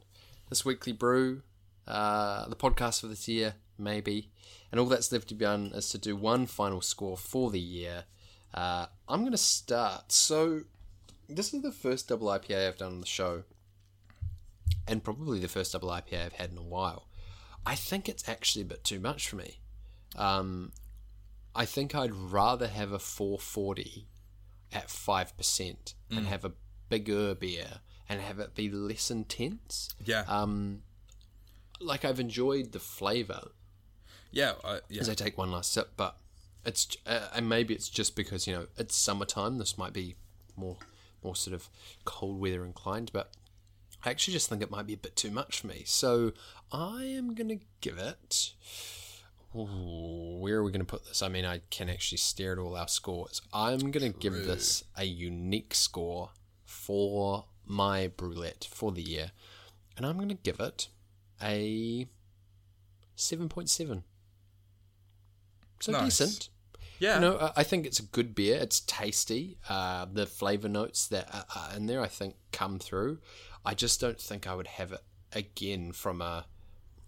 [0.50, 1.44] this weekly brew,
[1.88, 4.32] uh, the podcast for this year, maybe.
[4.72, 7.60] And all that's left to be done is to do one final score for the
[7.60, 8.06] year.
[8.54, 10.12] Uh, I'm going to start.
[10.12, 10.62] So
[11.28, 13.44] this is the first double IPA I've done on the show,
[14.88, 17.08] and probably the first double IPA I've had in a while.
[17.66, 19.60] I think it's actually a bit too much for me.
[20.16, 20.72] Um,
[21.56, 24.08] I think I'd rather have a 440
[24.72, 26.52] at 5% and have a
[26.90, 29.90] bigger beer and have it be less intense.
[30.04, 30.24] Yeah.
[30.28, 30.82] Um,
[31.80, 33.50] like I've enjoyed the flavour
[34.32, 34.54] yeah.
[34.64, 35.02] I yeah.
[35.02, 36.18] as I take one last sip, but
[36.66, 39.58] it's uh, and maybe it's just because you know it's summertime.
[39.58, 40.16] This might be
[40.56, 40.78] more
[41.24, 41.70] more sort of
[42.06, 43.32] cold weather inclined, but
[44.06, 45.84] I actually just think it might be a bit too much for me.
[45.86, 46.34] So
[46.72, 48.54] I am gonna give it.
[49.52, 51.22] Where are we going to put this?
[51.24, 53.42] I mean, I can actually stare at all our scores.
[53.52, 56.30] I'm going to give this a unique score
[56.66, 59.32] for my brew-lette for the year,
[59.98, 60.90] and I'm going to give it
[61.42, 62.08] a
[63.16, 64.04] seven point seven.
[65.80, 66.18] So Nice.
[66.20, 66.50] decent.
[67.00, 67.16] yeah.
[67.16, 68.58] You know, I- think it's a good beer.
[68.58, 69.58] It's tasty.
[69.70, 73.22] Uh, the flavor notes that are- are in there, I think, come through.
[73.66, 76.46] I just don't think I would have it again from a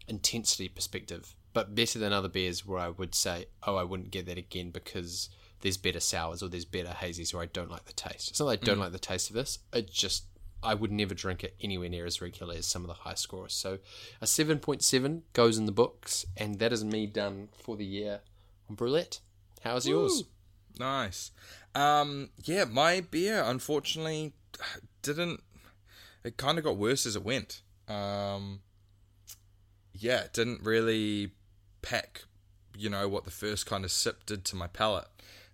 [0.07, 1.35] intensity perspective.
[1.53, 4.71] But better than other beers where I would say, oh, I wouldn't get that again
[4.71, 5.29] because
[5.61, 8.29] there's better sours or there's better hazies or I don't like the taste.
[8.29, 9.59] It's not that I don't like the taste of this.
[9.73, 10.25] It just
[10.63, 13.53] I would never drink it anywhere near as regularly as some of the high scores.
[13.53, 13.79] So
[14.21, 17.85] a seven point seven goes in the books, and that is me done for the
[17.85, 18.21] year
[18.69, 19.19] on Brew-lette.
[19.61, 20.23] How's yours?
[20.79, 21.31] Nice.
[21.73, 24.33] Um, yeah, my beer unfortunately
[25.01, 25.41] didn't.
[26.23, 27.61] It kind of got worse as it went.
[27.87, 28.61] Um,
[29.93, 31.31] yeah, it didn't really
[31.81, 32.23] pack,
[32.77, 35.07] you know, what the first kind of sip did to my palate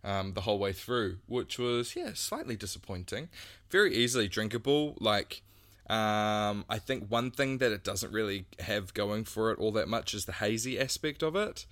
[0.03, 3.29] um, the whole way through, which was yeah slightly disappointing.
[3.69, 4.95] Very easily drinkable.
[4.99, 5.41] Like,
[5.89, 9.87] um, I think one thing that it doesn't really have going for it all that
[9.87, 11.65] much is the hazy aspect of it.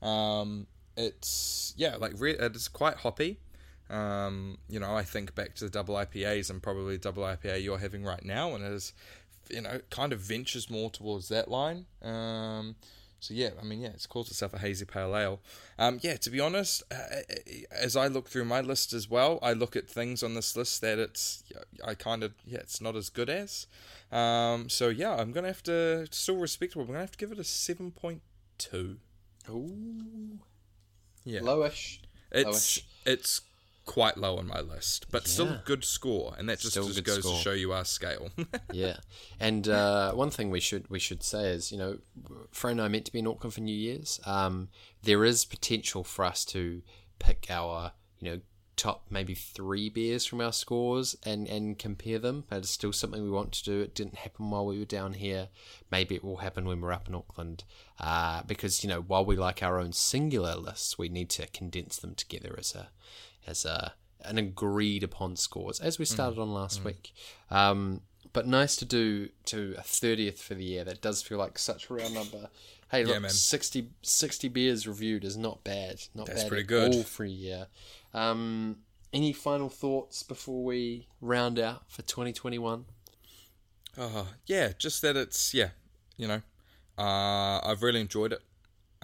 [0.00, 3.38] Um, it's yeah, like re- it's quite hoppy.
[3.90, 7.78] Um, you know, I think back to the double IPAs and probably double IPA you're
[7.78, 8.94] having right now, and it is,
[9.50, 11.84] you know, kind of ventures more towards that line.
[13.22, 15.38] So yeah, I mean, yeah, it's called itself a hazy pale ale.
[15.78, 16.96] Um, yeah, to be honest, uh,
[17.70, 20.80] as I look through my list as well, I look at things on this list
[20.80, 21.44] that it's,
[21.86, 23.68] I kind of, yeah, it's not as good as.
[24.10, 26.82] Um, so yeah, I'm gonna have to still respectable.
[26.82, 28.22] I'm gonna have to give it a seven point
[28.58, 28.96] two.
[29.48, 30.40] Ooh,
[31.24, 32.00] Yeah, lowish.
[32.32, 32.82] it's lowish.
[33.06, 33.40] it's
[33.84, 37.20] quite low on my list, but still a good score, and that just, just goes
[37.20, 37.36] score.
[37.36, 38.30] to show you our scale.
[38.72, 38.96] yeah,
[39.40, 41.98] and uh, one thing we should we should say is you know,
[42.50, 44.20] Fran and I meant to be in Auckland for New Year's.
[44.24, 44.68] Um,
[45.02, 46.82] there is potential for us to
[47.18, 48.40] pick our you know
[48.74, 52.44] top maybe three beers from our scores and and compare them.
[52.48, 53.80] But it's still something we want to do.
[53.80, 55.48] It didn't happen while we were down here.
[55.90, 57.64] Maybe it will happen when we're up in Auckland.
[58.00, 61.98] Uh, because you know, while we like our own singular lists, we need to condense
[61.98, 62.88] them together as a
[63.46, 67.12] as a an agreed upon scores as we started on last week.
[67.50, 70.84] Um, but nice to do to a thirtieth for the year.
[70.84, 72.48] That does feel like such a round number.
[72.90, 73.30] Hey, look, man.
[73.30, 76.02] 60, 60 beers reviewed is not bad.
[76.14, 76.94] Not That's bad pretty good.
[76.94, 77.68] all for a year.
[78.12, 78.80] Um,
[79.14, 82.84] any final thoughts before we round out for 2021?
[83.96, 85.70] Uh, yeah, just that it's yeah,
[86.16, 86.42] you know,
[86.98, 88.42] uh, I've really enjoyed it.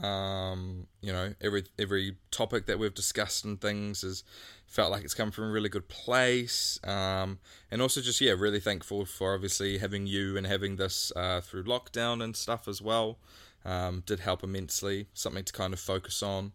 [0.02, 4.24] Um, you know, every every topic that we've discussed and things has
[4.66, 6.78] felt like it's come from a really good place.
[6.84, 7.38] Um,
[7.70, 11.64] and also just yeah, really thankful for obviously having you and having this uh, through
[11.64, 13.18] lockdown and stuff as well.
[13.64, 15.08] Um, did help immensely.
[15.14, 16.52] Something to kind of focus on.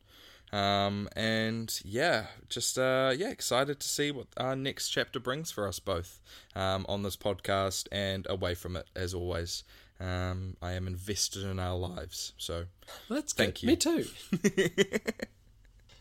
[0.53, 5.67] Um, and yeah, just uh, yeah, excited to see what our next chapter brings for
[5.67, 6.19] us both
[6.55, 8.85] um, on this podcast and away from it.
[8.95, 9.63] As always,
[10.03, 12.33] um, I am invested in our lives.
[12.37, 12.65] So
[13.09, 13.63] Well, that's Thank good.
[13.63, 13.67] you.
[13.69, 14.05] Me too.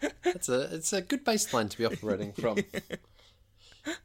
[0.24, 2.58] That's a it's a good baseline to be operating from.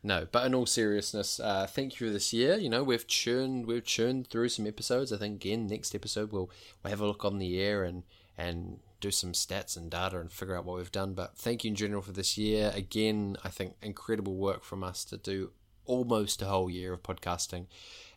[0.03, 2.55] No, but in all seriousness, uh, thank you for this year.
[2.55, 5.11] You know, we've churned we've churned through some episodes.
[5.13, 6.49] I think again next episode we'll
[6.83, 8.03] we'll have a look on the air and
[8.37, 11.13] and do some stats and data and figure out what we've done.
[11.13, 12.71] But thank you in general for this year.
[12.75, 15.51] Again, I think incredible work from us to do
[15.85, 17.65] almost a whole year of podcasting.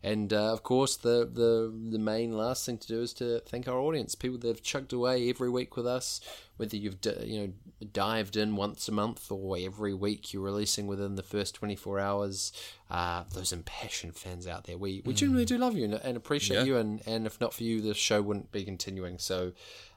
[0.02, 3.68] And uh, of course, the, the the main last thing to do is to thank
[3.68, 6.20] our audience, people that have chugged away every week with us.
[6.56, 7.52] Whether you've d- you know
[7.92, 12.52] dived in once a month or every week you're releasing within the first 24 hours,
[12.90, 16.58] uh, those impassioned fans out there, we we genuinely do love you and, and appreciate
[16.58, 16.64] Yeah.
[16.64, 16.76] you.
[16.78, 19.18] And, and if not for you, the show wouldn't be continuing.
[19.18, 19.52] So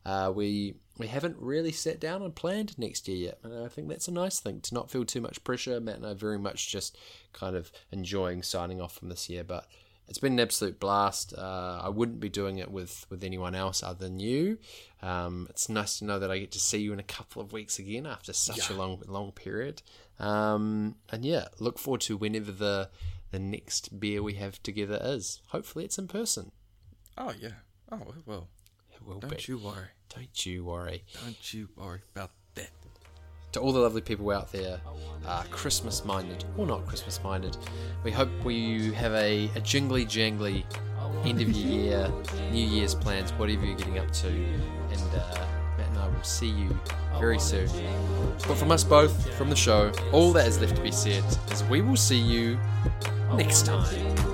[0.05, 3.87] uh, we we haven't really sat down and planned next year yet, and I think
[3.87, 5.79] that's a nice thing to not feel too much pressure.
[5.79, 6.97] Matt and I are very much just
[7.31, 9.65] kind of enjoying signing off from this year, but
[10.07, 11.33] it's been an absolute blast.
[11.35, 14.57] Uh, I wouldn't be doing it with, with anyone else other than you.
[15.01, 17.53] Um, it's nice to know that I get to see you in a couple of
[17.53, 19.81] weeks again after such a long long period.
[20.19, 22.89] Um, and yeah, look forward to whenever the
[23.31, 25.41] the next beer we have together is.
[25.47, 26.51] Hopefully, it's in person.
[27.17, 27.49] oh yeah,
[27.91, 28.47] oh it will.
[28.93, 29.43] It will Don't be.
[29.47, 29.87] you worry.
[30.15, 31.03] Don't you worry.
[31.23, 32.31] Don't you worry about.
[33.53, 34.79] To all the lovely people out there,
[35.25, 37.55] uh, Christmas minded or not Christmas minded,
[38.03, 40.63] we hope we have a, a jingly jangly
[41.23, 42.11] end of year,
[42.51, 44.27] New Year's plans, whatever you're getting up to.
[44.27, 45.47] And uh,
[45.77, 46.77] Matt and I will see you
[47.19, 47.69] very soon.
[48.47, 51.63] But from us both, from the show, all that is left to be said is
[51.65, 52.59] we will see you
[53.35, 54.32] next time.